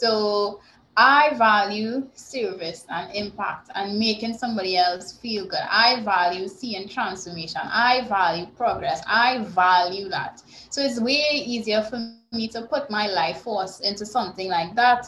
[0.00, 0.60] So
[0.96, 5.60] I value service and impact and making somebody else feel good.
[5.70, 7.60] I value seeing transformation.
[7.64, 9.02] I value progress.
[9.06, 10.42] I value that.
[10.70, 11.98] So it's way easier for
[12.32, 15.04] me to put my life force into something like that.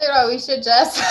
[0.00, 0.98] So we should just.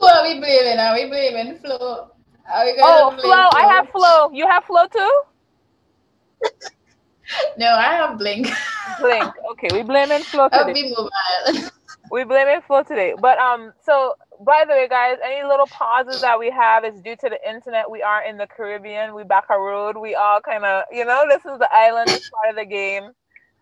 [0.00, 0.80] Who are we blaming?
[0.80, 2.10] Are we blaming Flow?
[2.82, 3.48] oh, Flow.
[3.54, 4.32] I have Flow.
[4.32, 5.22] You have Flow too?
[7.58, 8.48] no, I have Blink.
[9.00, 9.32] Blink.
[9.52, 10.58] Okay, we blaming Flow today.
[10.58, 11.70] I'll be mobile.
[12.10, 13.14] we blaming Flow today.
[13.20, 14.14] But um, so
[14.44, 17.90] by the way, guys, any little pauses that we have is due to the internet.
[17.90, 19.14] We are in the Caribbean.
[19.14, 19.96] We back a road.
[19.96, 22.10] We all kind of, you know, this is the island.
[22.10, 23.10] It's part of the game.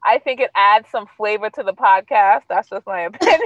[0.04, 2.42] I think it adds some flavor to the podcast.
[2.48, 3.40] That's just my opinion.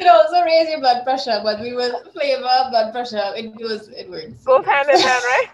[0.00, 3.32] it also raise your blood pressure, but we will flavor blood pressure.
[3.36, 4.42] It goes, it works.
[4.44, 5.48] Both hand in hand, right?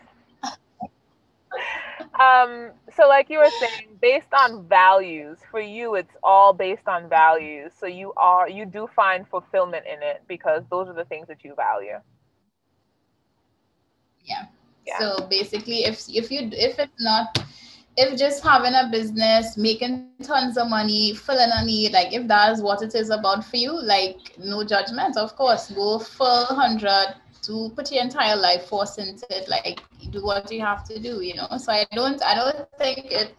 [2.20, 7.08] um, so like you were saying, based on values, for you it's all based on
[7.08, 7.72] values.
[7.78, 11.44] So you are you do find fulfillment in it because those are the things that
[11.44, 11.98] you value.
[14.24, 14.44] Yeah.
[14.86, 14.98] yeah.
[14.98, 17.38] So basically if if you if it's not
[17.96, 22.60] if just having a business, making tons of money, filling a need, like if that's
[22.60, 27.70] what it is about for you, like no judgment, of course, go full hundred to
[27.76, 29.80] put your entire life force into it, like
[30.10, 31.46] do what you have to do, you know.
[31.58, 33.34] So I don't, I don't think it,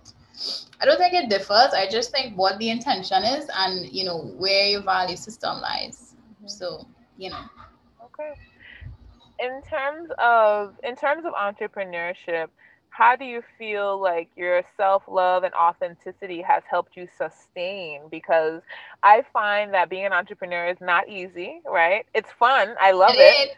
[0.79, 1.73] I don't think it differs.
[1.73, 6.15] I just think what the intention is and you know where your value system lies.
[6.37, 6.47] Mm-hmm.
[6.47, 6.87] So
[7.17, 7.43] you know.
[8.05, 8.33] Okay.
[9.39, 12.47] In terms of in terms of entrepreneurship
[12.97, 18.03] how do you feel like your self love and authenticity has helped you sustain?
[18.09, 18.61] Because
[19.03, 22.05] I find that being an entrepreneur is not easy, right?
[22.13, 22.75] It's fun.
[22.79, 23.37] I love it.
[23.39, 23.49] it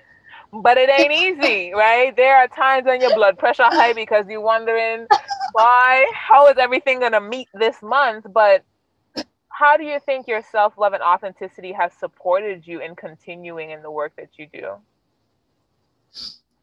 [0.54, 2.16] but it ain't easy, right?
[2.16, 5.08] There are times when your blood pressure high because you're wondering
[5.52, 8.26] why, how is everything gonna meet this month?
[8.34, 8.64] But
[9.50, 13.82] how do you think your self love and authenticity has supported you in continuing in
[13.84, 14.76] the work that you do?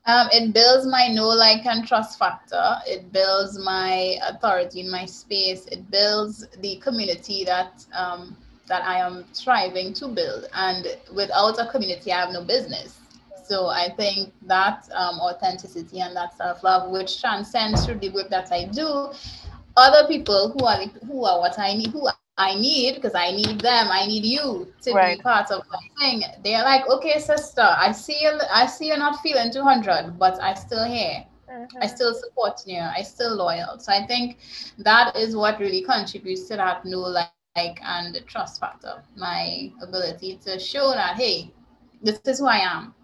[0.06, 2.76] Um, it builds my know, like, and trust factor.
[2.86, 5.66] It builds my authority in my space.
[5.66, 8.36] It builds the community that um,
[8.66, 10.46] that I am striving to build.
[10.54, 13.00] And without a community, I have no business.
[13.44, 18.28] So I think that um, authenticity and that self love, which transcends through the work
[18.30, 19.10] that I do,
[19.76, 22.06] other people who are who are what I need, who
[22.36, 25.16] I need, because I need them, I need you to right.
[25.16, 26.22] be part of my thing.
[26.42, 30.54] They're like, okay, sister, I see you, I see you're not feeling 200, but I
[30.54, 31.24] still here.
[31.48, 31.78] Mm-hmm.
[31.82, 32.80] I still support you.
[32.80, 33.78] I still loyal.
[33.78, 34.38] So I think
[34.78, 39.02] that is what really contributes to that new like and trust factor.
[39.16, 41.52] My ability to show that hey,
[42.02, 42.94] this is who I am.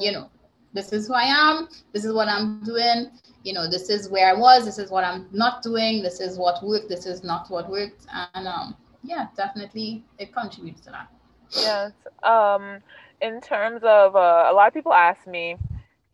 [0.00, 0.30] You know,
[0.72, 1.68] this is who I am.
[1.92, 3.10] This is what I'm doing.
[3.44, 4.64] You know, this is where I was.
[4.64, 6.02] This is what I'm not doing.
[6.02, 6.88] This is what worked.
[6.88, 8.06] This is not what worked.
[8.34, 11.08] And um, yeah, definitely it contributes to that.
[11.52, 11.92] Yes.
[12.22, 12.80] Um,
[13.20, 15.56] in terms of uh, a lot of people ask me,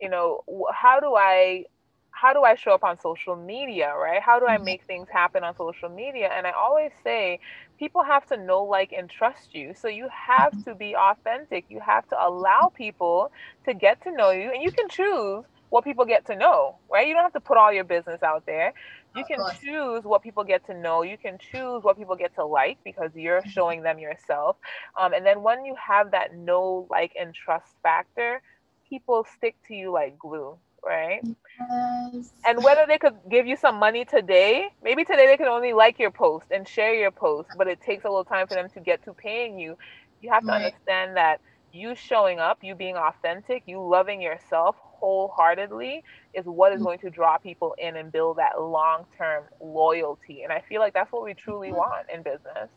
[0.01, 0.41] you know,
[0.73, 1.65] how do I
[2.11, 4.21] how do I show up on social media, right?
[4.21, 4.65] How do I mm-hmm.
[4.65, 6.31] make things happen on social media?
[6.33, 7.39] And I always say
[7.77, 9.73] people have to know, like, and trust you.
[9.75, 10.69] So you have mm-hmm.
[10.69, 11.65] to be authentic.
[11.69, 13.31] You have to allow people
[13.65, 17.07] to get to know you, and you can choose what people get to know, right?
[17.07, 18.73] You don't have to put all your business out there.
[19.15, 21.01] You can choose what people get to know.
[21.01, 23.49] You can choose what people get to like because you're mm-hmm.
[23.49, 24.57] showing them yourself.
[24.99, 28.41] Um, and then when you have that know, like, and trust factor,
[28.89, 31.21] people stick to you like glue right?
[31.23, 32.31] Yes.
[32.45, 35.99] And whether they could give you some money today, maybe today they can only like
[35.99, 38.79] your post and share your post, but it takes a little time for them to
[38.79, 39.77] get to paying you.
[40.21, 40.65] You have to right.
[40.65, 41.41] understand that
[41.73, 46.85] you showing up, you being authentic, you loving yourself wholeheartedly is what is mm.
[46.85, 50.43] going to draw people in and build that long term loyalty.
[50.43, 52.69] And I feel like that's what we truly want in business.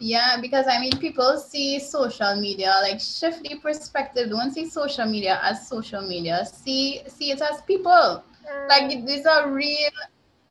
[0.00, 4.30] Yeah, because I mean, people see social media like shift the perspective.
[4.30, 6.44] Don't see social media as social media.
[6.46, 8.22] See see it as people.
[8.68, 9.06] Like mm.
[9.06, 9.90] these are real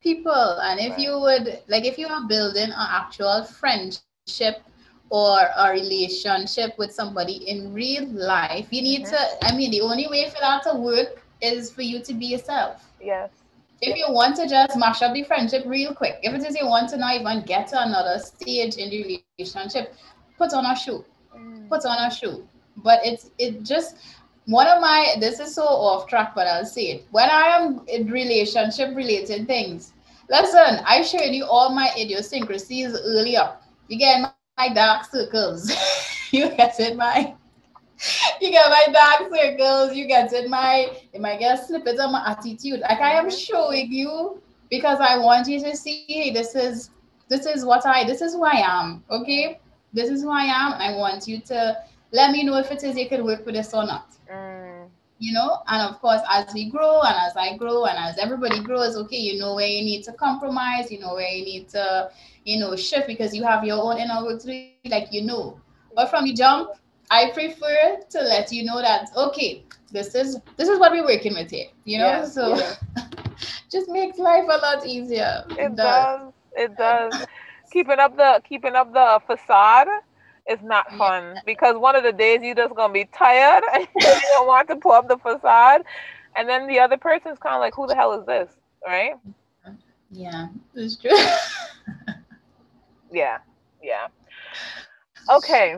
[0.02, 0.60] people.
[0.62, 4.62] And if you would like, if you are building an actual friendship
[5.10, 9.40] or a relationship with somebody in real life, you need mm-hmm.
[9.40, 9.46] to.
[9.46, 12.84] I mean, the only way for that to work is for you to be yourself.
[13.00, 13.30] Yes
[13.82, 16.68] if you want to just mash up the friendship real quick, if it is you
[16.68, 19.94] want to not even get to another stage in the relationship,
[20.38, 21.06] put on a shoe.
[21.36, 21.70] Mm.
[21.70, 22.48] Put on a shoe.
[22.78, 23.98] But it's it just
[24.46, 27.08] one of my this is so off track, but I'll say it.
[27.12, 29.94] When I am in relationship related things,
[30.30, 33.54] listen, I showed you all my idiosyncrasies earlier.
[33.88, 35.72] You get my, my dark circles.
[36.32, 37.36] you get it, my
[38.42, 42.24] you get my dark circles, you get in my you might get snippets of my
[42.28, 42.82] attitude.
[42.82, 46.92] Like I am showing you because I want you to see hey, this is
[47.30, 49.04] this is what I this is who I am.
[49.10, 49.60] Okay.
[49.94, 50.74] This is who I am.
[50.74, 51.78] I want you to
[52.12, 54.12] let me know if it is you can work with this or not.
[54.32, 54.90] Mm.
[55.20, 58.62] You know, and of course, as we grow and as I grow and as everybody
[58.62, 62.12] grows, okay, you know where you need to compromise, you know where you need to,
[62.46, 65.60] you know, shift because you have your own inner work to do, like you know.
[65.96, 66.70] But from the jump,
[67.10, 71.34] I prefer to let you know that okay, this is this is what we're working
[71.34, 71.68] with here.
[71.86, 72.76] You know, so yeah.
[73.72, 75.44] just makes life a lot easier.
[75.52, 75.76] It, it does.
[75.76, 76.34] does.
[76.56, 77.26] It does.
[77.72, 79.88] keeping up the keeping up the facade
[80.50, 81.42] is not fun yeah.
[81.46, 84.76] because one of the days you're just gonna be tired and you don't want to
[84.76, 85.84] pull up the facade,
[86.36, 88.50] and then the other person's kind of like, "Who the hell is this?"
[88.86, 89.16] Right?
[90.12, 91.12] Yeah, it's true.
[93.12, 93.40] yeah,
[93.84, 94.08] yeah.
[95.30, 95.78] Okay,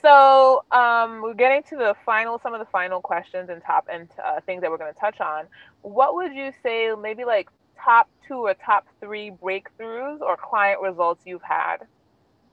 [0.00, 4.08] so um, we're getting to the final, some of the final questions and top and
[4.24, 5.46] uh, things that we're going to touch on.
[5.82, 7.48] What would you say, maybe like
[7.82, 11.78] top two or top three breakthroughs or client results you've had?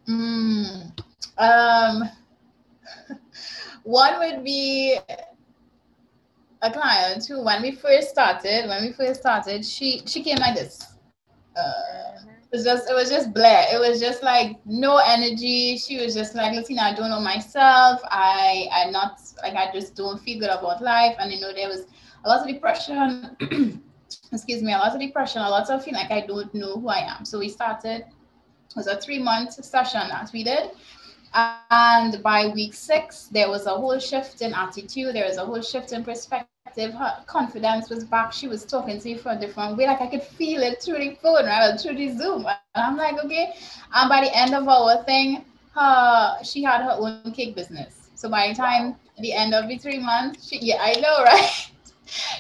[0.08, 0.98] Mm,
[1.38, 2.10] um,
[3.84, 4.98] one would be
[6.62, 10.56] a client who, when we first started, when we first started, she she came like
[10.56, 10.96] this.
[11.56, 12.20] Uh,
[12.52, 13.66] it was just it was just blah.
[13.74, 15.78] It was just like no energy.
[15.78, 18.00] She was just like, Letina, I don't know myself.
[18.06, 21.16] I I not like I just don't feel good about life.
[21.20, 21.86] And you know, there was
[22.24, 23.84] a lot of depression.
[24.32, 26.90] excuse me, a lot of depression, a lot of feeling like I don't know who
[26.90, 27.26] I am.
[27.26, 30.72] So we started, it was a three month session that we did.
[31.34, 35.62] And by week six, there was a whole shift in attitude, there was a whole
[35.62, 38.22] shift in perspective her confidence was back.
[38.22, 39.86] She was talking to you from a different way.
[39.86, 41.80] Like I could feel it through the phone, right?
[41.80, 42.46] Through the Zoom.
[42.46, 43.54] And I'm like, okay.
[43.94, 45.46] And by the end of our thing,
[45.76, 47.94] her she had her own cake business.
[48.02, 51.72] So by the time the end of the three months, she yeah, I know, right?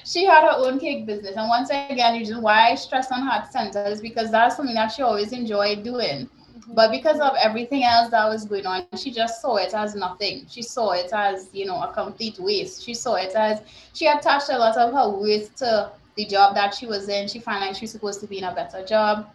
[0.05, 1.35] she had her own cake business.
[1.37, 4.75] And once again, the reason why I stress on heart center is because that's something
[4.75, 6.29] that she always enjoyed doing.
[6.69, 10.45] But because of everything else that was going on, she just saw it as nothing.
[10.49, 12.83] She saw it as, you know, a complete waste.
[12.83, 13.61] She saw it as
[13.93, 17.27] she attached a lot of her worth to the job that she was in.
[17.27, 19.27] She found like she was supposed to be in a better job.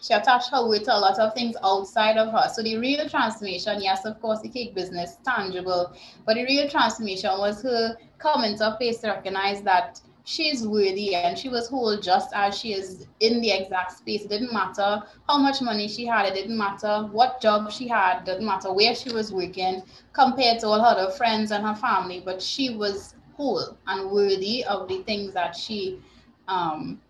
[0.00, 2.48] She attached her worth to a lot of things outside of her.
[2.52, 5.94] So the real transformation, yes, of course, the cake business, tangible,
[6.26, 11.14] but the real transformation was her coming to a place to recognize that she's worthy
[11.14, 14.22] and she was whole just as she is in the exact space.
[14.24, 18.24] It didn't matter how much money she had, it didn't matter what job she had,
[18.24, 22.22] didn't matter where she was working compared to all her other friends and her family,
[22.24, 26.00] but she was whole and worthy of the things that she
[26.48, 27.00] um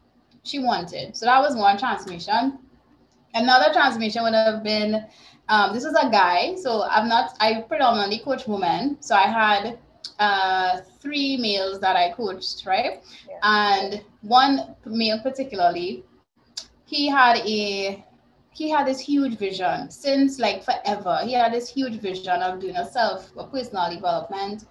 [0.44, 1.16] she wanted.
[1.16, 2.58] So that was one transmission.
[3.34, 4.94] Another transmission would have been
[5.40, 6.48] um, this was a guy.
[6.50, 8.96] So I'm not I predominantly coach women.
[9.00, 9.78] So I had
[10.18, 13.02] uh, three males that I coached, right?
[13.28, 13.38] Yeah.
[13.42, 16.04] And one male particularly,
[16.86, 18.04] he had a
[18.50, 21.20] he had this huge vision since like forever.
[21.24, 24.64] He had this huge vision of doing a self a personal development,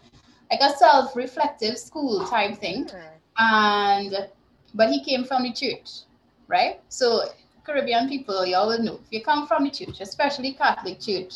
[0.51, 2.89] like a self-reflective school type thing.
[3.37, 4.27] And
[4.73, 6.01] but he came from the church,
[6.47, 6.79] right?
[6.89, 7.23] So
[7.63, 11.33] Caribbean people, you always know if you come from the church, especially Catholic church,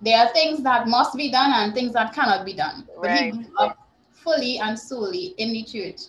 [0.00, 2.86] there are things that must be done and things that cannot be done.
[2.96, 3.34] Right.
[3.34, 6.00] He grew up fully and solely in the church.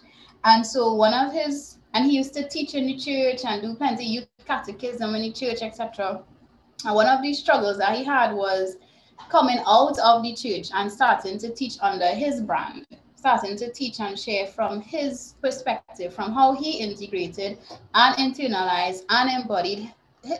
[0.46, 3.76] And so one of his, and he used to teach in the church and do
[3.76, 6.24] plenty youth catechism in the church, etc.
[6.86, 8.78] And one of the struggles that he had was
[9.30, 12.86] coming out of the church and starting to teach under his brand
[13.20, 17.58] starting to teach and share from his perspective, from how he integrated
[17.94, 19.94] and internalized and embodied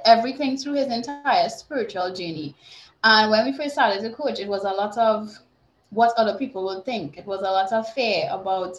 [0.06, 2.56] everything through his entire spiritual journey.
[3.04, 5.38] And when we first started to coach, it was a lot of
[5.90, 7.18] what other people would think.
[7.18, 8.78] It was a lot of fear about,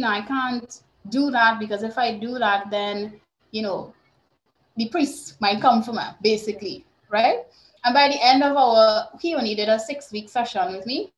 [0.00, 3.20] know, I can't do that because if I do that, then
[3.50, 3.92] you know,
[4.76, 7.40] the priest might come for me, basically, right?
[7.84, 11.12] And by the end of our, he only did a six-week session with me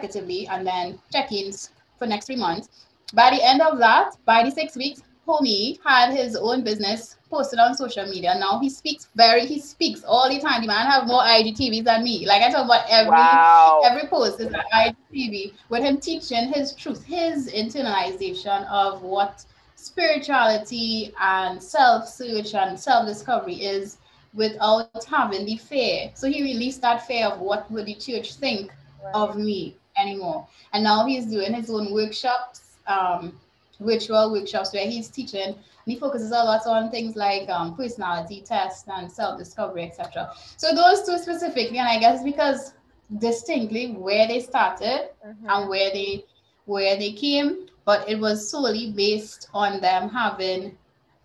[0.00, 2.68] consecutively and then check-ins for next three months.
[3.14, 7.58] By the end of that, by the six weeks, homie had his own business posted
[7.58, 8.34] on social media.
[8.38, 10.62] Now he speaks very, he speaks all the time.
[10.62, 12.26] The man have more IGTVs than me.
[12.26, 13.82] Like I talk about every wow.
[13.84, 19.44] every post is an IGTV with him teaching his truth, his internalization of what
[19.74, 23.98] spirituality and self-search and self-discovery is
[24.34, 26.10] without having the fear.
[26.14, 28.72] So he released that fear of what would the church think
[29.02, 29.14] right.
[29.14, 30.46] of me anymore.
[30.72, 33.38] And now he's doing his own workshops, um,
[33.80, 35.54] virtual workshops where he's teaching
[35.88, 40.30] and he focuses a lot on things like um, personality tests and self-discovery, etc.
[40.58, 42.74] So those two specifically, and I guess because
[43.16, 45.48] distinctly where they started mm-hmm.
[45.48, 46.26] and where they
[46.66, 50.76] where they came, but it was solely based on them having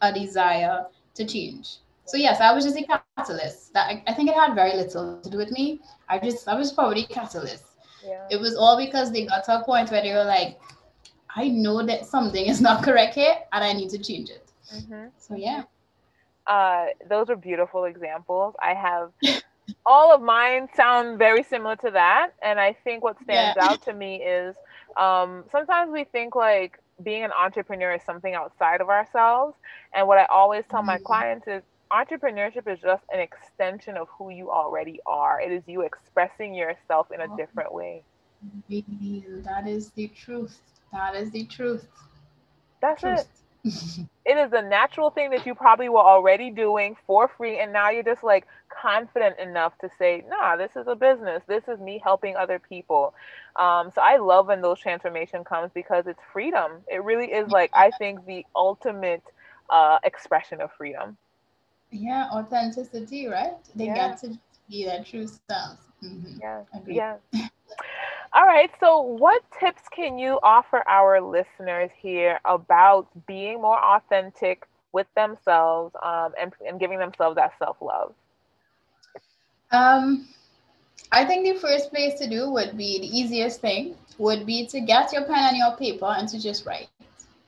[0.01, 1.79] a desire to change.
[2.05, 2.83] So yes, I was just a
[3.17, 3.73] catalyst.
[3.73, 5.81] That I, I think it had very little to do with me.
[6.07, 7.65] I just I was probably a catalyst.
[8.05, 8.27] Yeah.
[8.29, 10.59] It was all because they got to a point where they were like,
[11.35, 14.51] I know that something is not correct here and I need to change it.
[14.73, 15.05] Mm-hmm.
[15.17, 15.63] So yeah.
[16.45, 18.55] Uh, those are beautiful examples.
[18.61, 19.11] I have
[19.85, 22.31] all of mine sound very similar to that.
[22.41, 23.65] And I think what stands yeah.
[23.65, 24.55] out to me is
[24.97, 29.55] um, sometimes we think like being an entrepreneur is something outside of ourselves.
[29.93, 30.87] And what I always tell mm-hmm.
[30.87, 31.63] my clients is
[31.93, 35.39] entrepreneurship is just an extension of who you already are.
[35.39, 38.03] It is you expressing yourself in a oh, different way.
[38.69, 40.59] That is the truth.
[40.91, 41.87] That is the truth.
[42.81, 43.19] That's truth.
[43.19, 43.27] it.
[44.25, 47.89] it is a natural thing that you probably were already doing for free and now
[47.89, 52.01] you're just like confident enough to say nah this is a business this is me
[52.03, 53.13] helping other people
[53.55, 57.71] um, so i love when those transformation comes because it's freedom it really is like
[57.73, 59.23] i think the ultimate
[59.69, 61.17] uh, expression of freedom
[61.93, 63.55] yeah, authenticity, right?
[63.75, 63.95] They yeah.
[63.95, 64.39] get to
[64.69, 65.81] be their true selves.
[66.03, 66.39] Mm-hmm.
[66.41, 66.61] Yeah.
[66.73, 66.95] Agreed.
[66.95, 67.15] Yeah.
[68.33, 68.69] All right.
[68.79, 75.95] So, what tips can you offer our listeners here about being more authentic with themselves
[76.03, 78.13] um, and, and giving themselves that self love?
[79.71, 80.27] Um,
[81.11, 84.79] I think the first place to do would be the easiest thing would be to
[84.81, 86.87] get your pen and your paper and to just write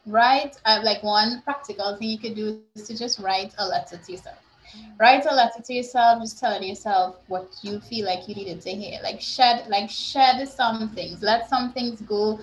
[0.05, 3.75] write uh, like one practical thing you could do is to just write a letter
[3.75, 4.17] to yourself.
[4.77, 8.69] Write a letter to yourself just telling yourself what you feel like you needed to
[8.71, 8.99] hear.
[9.03, 11.21] Like shed like shed some things.
[11.21, 12.39] Let some things go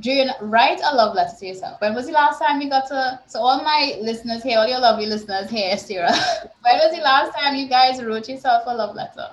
[0.00, 1.80] during write a love letter to yourself.
[1.80, 4.80] When was the last time you got to so all my listeners here all your
[4.80, 6.12] lovely listeners here Sarah
[6.62, 9.28] when was the last time you guys wrote yourself a love letter?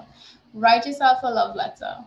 [0.53, 1.97] Write yourself a love letter.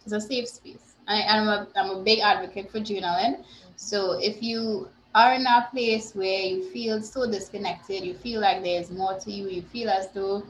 [0.04, 0.96] it's a safe space.
[1.08, 3.44] I, am a, I'm a big advocate for journaling.
[3.76, 8.62] So if you are in that place where you feel so disconnected, you feel like
[8.62, 10.44] there's more to you, you feel as though,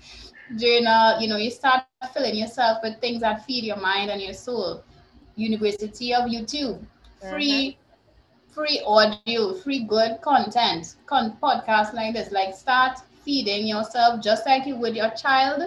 [0.56, 4.34] journal, you know, you start filling yourself with things that feed your mind and your
[4.34, 4.82] soul.
[5.36, 6.84] University of YouTube,
[7.28, 7.78] free, mm-hmm.
[8.54, 12.30] free audio, free good content, con- podcast like this.
[12.32, 15.62] Like start feeding yourself just like you would your child.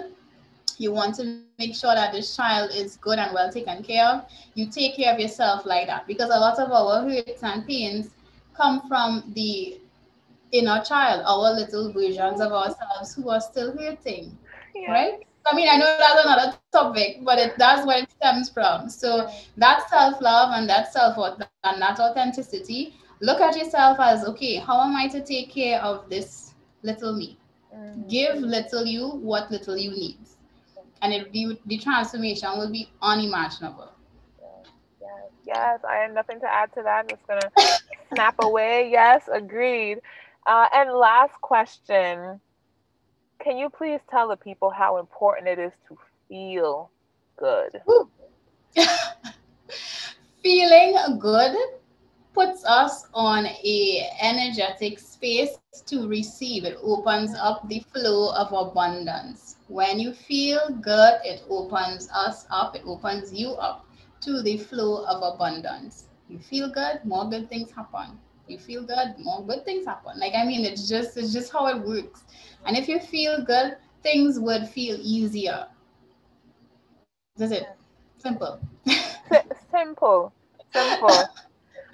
[0.78, 4.24] You want to make sure that this child is good and well taken care of.
[4.54, 8.10] You take care of yourself like that because a lot of our hurts and pains
[8.56, 9.80] come from the
[10.52, 14.36] inner child, our little versions of ourselves who are still hurting,
[14.74, 14.90] yeah.
[14.90, 15.26] right?
[15.50, 18.88] I mean, I know that's another topic, but it, that's where it stems from.
[18.88, 24.80] So that self-love and that self-worth and that authenticity, look at yourself as, okay, how
[24.82, 27.38] am I to take care of this little me?
[27.74, 28.08] Mm-hmm.
[28.08, 30.36] Give little you what little you needs.
[31.02, 33.92] And it, the, the transformation will be unimaginable.
[35.50, 37.04] Yes, I have nothing to add to that.
[37.04, 37.52] I'm just gonna
[38.08, 38.90] snap away.
[38.90, 39.98] Yes, agreed.
[40.46, 42.40] Uh, and last question
[43.42, 45.98] Can you please tell the people how important it is to
[46.28, 46.92] feel
[47.38, 47.82] good?
[50.42, 51.56] Feeling good
[52.34, 59.56] puts us on a energetic space to receive it opens up the flow of abundance
[59.68, 63.84] when you feel good it opens us up it opens you up
[64.20, 68.18] to the flow of abundance you feel good more good things happen
[68.50, 70.18] you feel good, more good things happen.
[70.18, 72.24] Like I mean, it's just it's just how it works.
[72.66, 75.66] And if you feel good, things would feel easier.
[77.36, 77.68] That's it.
[78.18, 78.60] Simple.
[79.70, 80.32] simple.
[80.72, 81.24] Simple.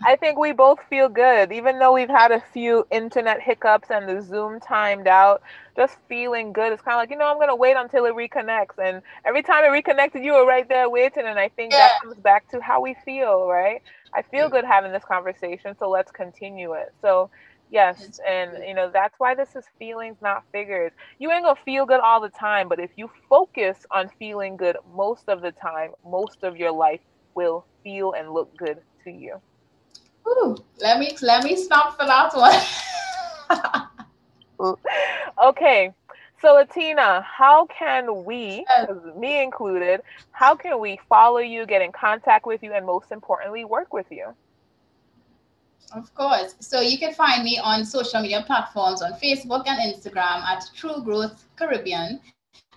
[0.05, 4.09] I think we both feel good, even though we've had a few internet hiccups and
[4.09, 5.43] the Zoom timed out.
[5.77, 6.73] Just feeling good.
[6.73, 9.65] It's kind of like you know I'm gonna wait until it reconnects, and every time
[9.65, 11.25] it reconnected, you were right there waiting.
[11.27, 11.79] And I think yeah.
[11.79, 13.81] that comes back to how we feel, right?
[14.15, 16.89] I feel good having this conversation, so let's continue it.
[17.01, 17.31] So
[17.69, 20.93] yes, and you know that's why this is feelings, not figures.
[21.19, 24.77] You ain't gonna feel good all the time, but if you focus on feeling good
[24.95, 27.01] most of the time, most of your life
[27.35, 29.41] will feel and look good to you.
[30.27, 32.61] Ooh, let me let me stop for that one.
[35.45, 35.93] okay.
[36.43, 38.67] So, Letina, how can we,
[39.17, 40.03] me included,
[40.33, 44.05] how can we follow you, get in contact with you, and most importantly, work with
[44.11, 44.35] you?
[45.93, 46.55] Of course.
[46.61, 51.03] So you can find me on social media platforms on Facebook and Instagram at True
[51.03, 52.21] Growth Caribbean.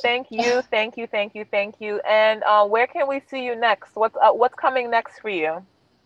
[0.02, 2.00] thank you, thank you, thank you, thank you.
[2.08, 3.94] And uh, where can we see you next?
[3.94, 5.64] What's uh, what's coming next for you?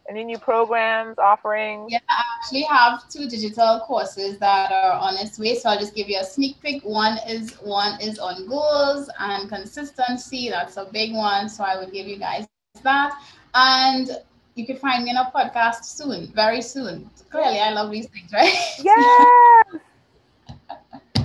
[0.08, 1.90] Any new programs, offerings?
[1.90, 5.56] Yeah, I actually have two digital courses that are on its way.
[5.56, 6.84] So I'll just give you a sneak peek.
[6.84, 10.48] One is one is on goals and consistency.
[10.48, 11.48] That's a big one.
[11.48, 12.46] So I will give you guys
[12.82, 13.20] that.
[13.54, 14.10] And
[14.56, 17.08] you can find me in a podcast soon, very soon.
[17.30, 18.52] Clearly, I love these things, right?
[18.82, 19.28] Yes.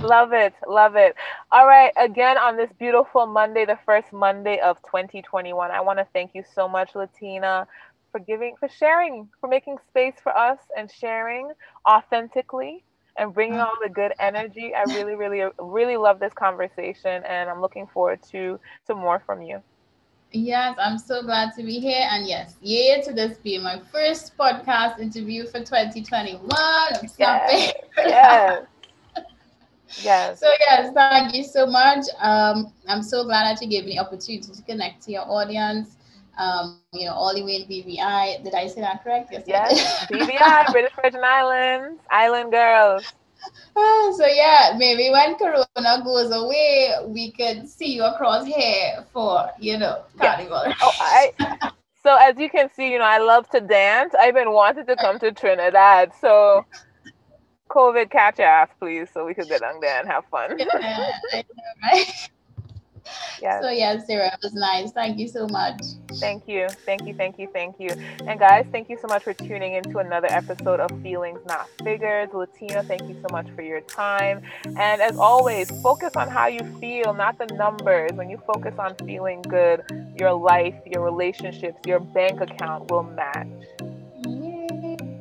[0.02, 0.52] love it.
[0.68, 1.16] Love it.
[1.50, 1.92] All right.
[1.96, 6.44] Again, on this beautiful Monday, the first Monday of 2021, I want to thank you
[6.54, 7.66] so much, Letina,
[8.10, 11.50] for giving, for sharing, for making space for us and sharing
[11.88, 12.84] authentically
[13.16, 14.74] and bringing all the good energy.
[14.74, 19.40] I really, really, really love this conversation, and I'm looking forward to to more from
[19.40, 19.62] you.
[20.32, 22.08] Yes, I'm so glad to be here.
[22.10, 26.48] And yes, yay to this being my first podcast interview for 2021.
[26.50, 27.72] I'm yes.
[27.98, 28.66] yes.
[30.02, 30.40] yes.
[30.40, 32.06] So yes, thank you so much.
[32.18, 35.96] Um, I'm so glad that you gave me the opportunity to connect to your audience.
[36.38, 38.42] Um, you know, all the way in BVI.
[38.42, 39.28] Did I say that correct?
[39.32, 43.12] Yes, yes BVI, British Virgin Islands, Island Girls.
[43.76, 49.50] Ah, so yeah, maybe when Corona goes away, we could see you across here for
[49.58, 50.62] you know carnival.
[50.66, 50.74] Yeah.
[50.82, 51.70] Oh, I.
[52.04, 54.12] So as you can see, you know I love to dance.
[54.18, 56.66] I've been wanting to come to Trinidad, so
[57.70, 60.58] COVID catch your ass, please, so we could get down there and have fun.
[60.58, 61.42] yeah, know,
[61.82, 62.30] right?
[63.40, 63.60] Yeah.
[63.60, 64.92] So yeah, Sarah, it was nice.
[64.92, 65.80] Thank you so much.
[66.14, 66.68] Thank you.
[66.86, 67.14] Thank you.
[67.14, 67.48] Thank you.
[67.52, 67.90] Thank you.
[68.26, 72.28] And guys, thank you so much for tuning into another episode of Feelings Not Figures.
[72.30, 74.42] Letina, thank you so much for your time.
[74.64, 78.12] And as always, focus on how you feel, not the numbers.
[78.14, 79.82] When you focus on feeling good,
[80.18, 83.48] your life, your relationships, your bank account will match.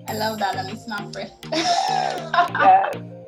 [0.08, 0.56] I love that.
[0.56, 1.32] Let me snap it.
[1.52, 2.50] yes.
[2.54, 2.96] yes.